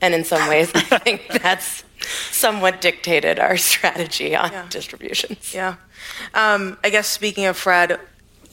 And 0.00 0.12
in 0.12 0.24
some 0.24 0.48
ways, 0.48 0.70
I 0.74 0.80
think 0.98 1.28
that's 1.42 1.84
somewhat 2.32 2.80
dictated 2.80 3.38
our 3.38 3.56
strategy 3.56 4.34
on 4.34 4.50
Yeah. 4.52 4.66
distributions. 4.68 5.54
Yeah. 5.54 5.76
Um, 6.34 6.76
I 6.82 6.90
guess 6.90 7.06
speaking 7.06 7.46
of 7.46 7.56
Fred, 7.56 7.98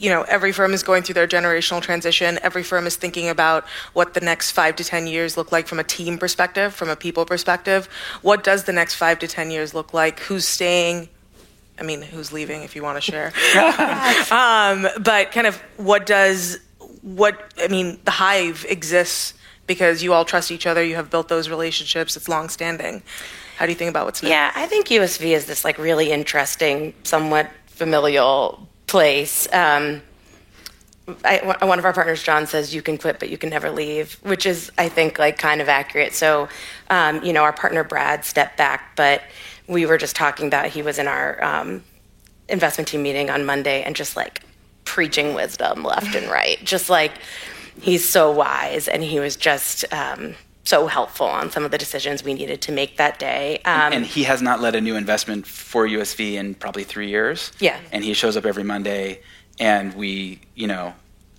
you 0.01 0.09
know, 0.09 0.23
every 0.23 0.51
firm 0.51 0.73
is 0.73 0.81
going 0.81 1.03
through 1.03 1.13
their 1.13 1.27
generational 1.27 1.79
transition. 1.79 2.39
Every 2.41 2.63
firm 2.63 2.87
is 2.87 2.95
thinking 2.95 3.29
about 3.29 3.67
what 3.93 4.15
the 4.15 4.19
next 4.19 4.49
five 4.49 4.75
to 4.77 4.83
10 4.83 5.05
years 5.05 5.37
look 5.37 5.51
like 5.51 5.67
from 5.67 5.79
a 5.79 5.83
team 5.83 6.17
perspective, 6.17 6.73
from 6.73 6.89
a 6.89 6.95
people 6.95 7.23
perspective. 7.23 7.87
What 8.23 8.43
does 8.43 8.63
the 8.63 8.73
next 8.73 8.95
five 8.95 9.19
to 9.19 9.27
10 9.27 9.51
years 9.51 9.75
look 9.75 9.93
like? 9.93 10.19
Who's 10.21 10.47
staying? 10.47 11.07
I 11.79 11.83
mean, 11.83 12.01
who's 12.01 12.33
leaving 12.33 12.63
if 12.63 12.75
you 12.75 12.81
want 12.81 12.95
to 12.97 13.11
share? 13.11 13.27
um, 14.31 14.87
but 15.03 15.31
kind 15.31 15.45
of 15.45 15.57
what 15.77 16.07
does, 16.07 16.57
what, 17.03 17.53
I 17.59 17.67
mean, 17.67 17.99
the 18.03 18.11
hive 18.11 18.65
exists 18.67 19.35
because 19.67 20.01
you 20.01 20.13
all 20.13 20.25
trust 20.25 20.49
each 20.49 20.65
other, 20.65 20.83
you 20.83 20.95
have 20.95 21.11
built 21.11 21.27
those 21.27 21.47
relationships, 21.47 22.17
it's 22.17 22.27
long 22.27 22.49
standing 22.49 23.03
How 23.57 23.67
do 23.67 23.71
you 23.71 23.77
think 23.77 23.91
about 23.91 24.05
what's 24.05 24.23
next? 24.23 24.31
Yeah, 24.31 24.51
I 24.55 24.65
think 24.65 24.87
USV 24.87 25.35
is 25.35 25.45
this 25.45 25.63
like 25.63 25.77
really 25.77 26.11
interesting, 26.11 26.95
somewhat 27.03 27.51
familial 27.67 28.67
place. 28.91 29.47
Um, 29.53 30.01
I, 31.23 31.55
one 31.65 31.79
of 31.79 31.85
our 31.85 31.93
partners, 31.93 32.21
John, 32.21 32.45
says 32.45 32.75
you 32.75 32.81
can 32.81 32.97
quit, 32.97 33.19
but 33.19 33.29
you 33.29 33.37
can 33.37 33.49
never 33.49 33.71
leave, 33.71 34.15
which 34.21 34.45
is, 34.45 34.69
I 34.77 34.89
think, 34.89 35.17
like 35.17 35.37
kind 35.37 35.61
of 35.61 35.69
accurate. 35.69 36.13
So, 36.13 36.49
um, 36.89 37.23
you 37.23 37.31
know, 37.31 37.43
our 37.43 37.53
partner 37.53 37.85
Brad 37.85 38.25
stepped 38.25 38.57
back, 38.57 38.97
but 38.97 39.21
we 39.67 39.85
were 39.85 39.97
just 39.97 40.15
talking 40.15 40.47
about 40.47 40.67
he 40.67 40.81
was 40.83 40.99
in 40.99 41.07
our 41.07 41.41
um, 41.41 41.83
investment 42.49 42.89
team 42.89 43.01
meeting 43.01 43.29
on 43.29 43.45
Monday 43.45 43.81
and 43.81 43.95
just 43.95 44.17
like 44.17 44.41
preaching 44.83 45.33
wisdom 45.33 45.83
left 45.83 46.13
and 46.13 46.29
right, 46.29 46.61
just 46.63 46.89
like 46.89 47.13
he's 47.81 48.07
so 48.07 48.29
wise 48.29 48.89
and 48.89 49.03
he 49.03 49.21
was 49.21 49.37
just 49.37 49.85
um, 49.93 50.35
so 50.63 50.87
helpful 50.87 51.25
on 51.25 51.49
some 51.49 51.65
of 51.65 51.71
the 51.71 51.77
decisions 51.77 52.23
we 52.23 52.33
needed 52.33 52.61
to 52.61 52.71
make 52.71 52.97
that 52.97 53.19
day. 53.19 53.59
Um, 53.65 53.93
and 53.93 54.05
he 54.05 54.23
has 54.23 54.41
not 54.41 54.61
led 54.61 54.75
a 54.75 54.81
new 54.81 54.95
investment 54.95 55.47
for 55.47 55.87
USV 55.87 56.33
in 56.33 56.55
probably 56.55 56.83
three 56.83 57.09
years. 57.09 57.51
Yeah. 57.59 57.79
And 57.91 58.03
he 58.03 58.13
shows 58.13 58.37
up 58.37 58.45
every 58.45 58.63
Monday 58.63 59.21
and 59.59 59.93
we, 59.95 60.39
you 60.55 60.67
know, 60.67 60.93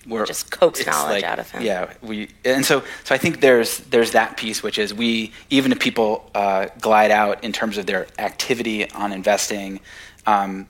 we're 0.06 0.26
Just 0.26 0.50
coax 0.50 0.84
knowledge 0.84 1.22
out 1.22 1.38
of 1.38 1.48
him. 1.50 1.62
Yeah, 1.62 1.92
we 2.02 2.28
and 2.44 2.66
so 2.66 2.82
so 3.04 3.14
I 3.14 3.18
think 3.18 3.40
there's 3.40 3.78
there's 3.78 4.10
that 4.12 4.36
piece 4.36 4.60
which 4.60 4.76
is 4.76 4.92
we 4.92 5.32
even 5.48 5.70
if 5.70 5.78
people 5.78 6.28
uh, 6.34 6.66
glide 6.80 7.12
out 7.12 7.44
in 7.44 7.52
terms 7.52 7.78
of 7.78 7.86
their 7.86 8.08
activity 8.18 8.90
on 8.90 9.12
investing, 9.12 9.78
um, 10.26 10.66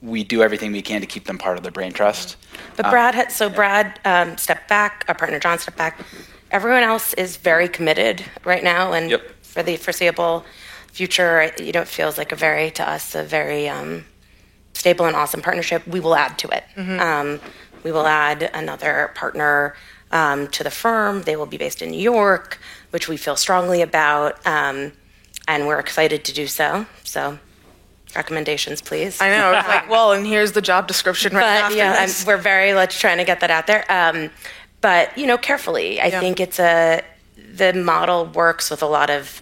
we 0.00 0.24
do 0.24 0.42
everything 0.42 0.72
we 0.72 0.80
can 0.80 1.00
to 1.02 1.06
keep 1.06 1.26
them 1.26 1.36
part 1.36 1.58
of 1.58 1.62
the 1.62 1.70
brain 1.70 1.92
trust. 1.92 2.36
But 2.76 2.90
Brad 2.90 3.14
had 3.14 3.30
so 3.30 3.50
Brad 3.50 4.00
um, 4.04 4.38
stepped 4.38 4.68
back. 4.68 5.04
Our 5.08 5.14
partner 5.14 5.38
John 5.38 5.58
stepped 5.58 5.76
back. 5.76 6.00
Everyone 6.54 6.84
else 6.84 7.14
is 7.14 7.36
very 7.36 7.68
committed 7.68 8.24
right 8.44 8.62
now, 8.62 8.92
and 8.92 9.10
Yep. 9.10 9.22
for 9.42 9.62
the 9.64 9.76
foreseeable 9.76 10.44
future, 10.92 11.50
you 11.58 11.72
know, 11.72 11.80
it 11.80 11.88
feels 11.88 12.16
like 12.16 12.30
a 12.30 12.36
very 12.36 12.70
to 12.70 12.88
us 12.88 13.16
a 13.16 13.24
very 13.24 13.68
um, 13.68 14.04
stable 14.72 15.04
and 15.06 15.16
awesome 15.16 15.42
partnership. 15.42 15.84
We 15.84 15.98
will 15.98 16.14
add 16.14 16.38
to 16.38 16.48
it. 16.50 16.64
Um, 17.00 17.40
we 17.82 17.90
will 17.90 18.06
add 18.06 18.48
another 18.54 19.10
partner 19.16 19.74
um, 20.12 20.46
to 20.56 20.62
the 20.62 20.70
firm. 20.70 21.22
They 21.22 21.34
will 21.34 21.46
be 21.46 21.56
based 21.56 21.82
in 21.82 21.90
New 21.90 22.00
York, 22.00 22.60
which 22.90 23.08
we 23.08 23.16
feel 23.16 23.34
strongly 23.34 23.82
about, 23.82 24.34
um, 24.46 24.92
and 25.48 25.66
we're 25.66 25.80
excited 25.80 26.24
to 26.26 26.32
do 26.32 26.46
so. 26.46 26.86
So, 27.02 27.36
recommendations, 28.14 28.80
please 28.80 29.20
I 29.20 29.28
know. 29.30 29.52
It's 29.58 29.66
like, 29.66 29.90
well, 29.94 30.12
and 30.12 30.24
here's 30.24 30.52
the 30.52 30.62
job 30.62 30.86
description 30.86 31.34
right 31.34 31.40
but 31.40 31.62
after 31.64 31.76
yeah, 31.76 31.96
I'm, 31.98 32.06
this. 32.06 32.24
we're 32.24 32.36
very 32.36 32.72
much 32.72 33.00
trying 33.00 33.18
to 33.18 33.24
get 33.24 33.40
that 33.40 33.50
out 33.50 33.66
there. 33.66 33.84
Um, 33.90 34.30
but 34.84 35.16
you 35.16 35.26
know, 35.26 35.38
carefully. 35.38 35.98
I 35.98 36.06
Yeah. 36.08 36.20
think 36.20 36.40
it's 36.40 36.60
a 36.60 37.00
the 37.62 37.72
model 37.72 38.26
works 38.26 38.70
with 38.70 38.82
a 38.82 38.86
lot 38.98 39.08
of 39.08 39.40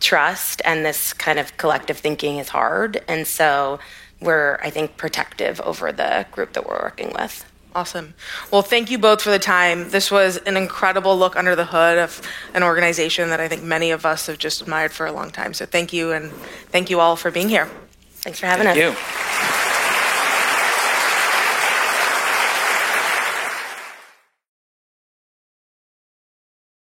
trust, 0.00 0.60
and 0.64 0.84
this 0.84 1.14
kind 1.14 1.38
of 1.38 1.56
collective 1.56 1.96
thinking 1.98 2.36
is 2.38 2.50
hard, 2.50 3.02
and 3.08 3.26
so 3.26 3.78
we're 4.20 4.58
I 4.62 4.68
think 4.70 4.96
protective 4.98 5.58
over 5.62 5.90
the 5.90 6.26
group 6.32 6.52
that 6.52 6.66
we're 6.68 6.82
working 6.82 7.10
with. 7.18 7.44
Awesome. 7.74 8.12
Well, 8.50 8.62
thank 8.62 8.90
you 8.90 8.98
both 8.98 9.22
for 9.22 9.30
the 9.30 9.38
time. 9.38 9.88
This 9.90 10.10
was 10.10 10.36
an 10.50 10.56
incredible 10.56 11.16
look 11.16 11.34
under 11.36 11.54
the 11.56 11.64
hood 11.66 11.96
of 11.96 12.20
an 12.52 12.62
organization 12.62 13.30
that 13.30 13.40
I 13.40 13.48
think 13.48 13.62
many 13.62 13.90
of 13.90 14.04
us 14.04 14.26
have 14.26 14.36
just 14.38 14.60
admired 14.60 14.92
for 14.92 15.06
a 15.06 15.12
long 15.12 15.30
time. 15.30 15.54
So 15.54 15.64
thank 15.64 15.92
you, 15.94 16.12
and 16.12 16.30
thank 16.74 16.90
you 16.90 17.00
all 17.00 17.16
for 17.16 17.30
being 17.30 17.48
here. 17.48 17.68
Thanks 18.24 18.38
for 18.40 18.46
having 18.46 18.66
Thank 18.66 18.78
us. 18.84 19.62
you. 19.64 19.67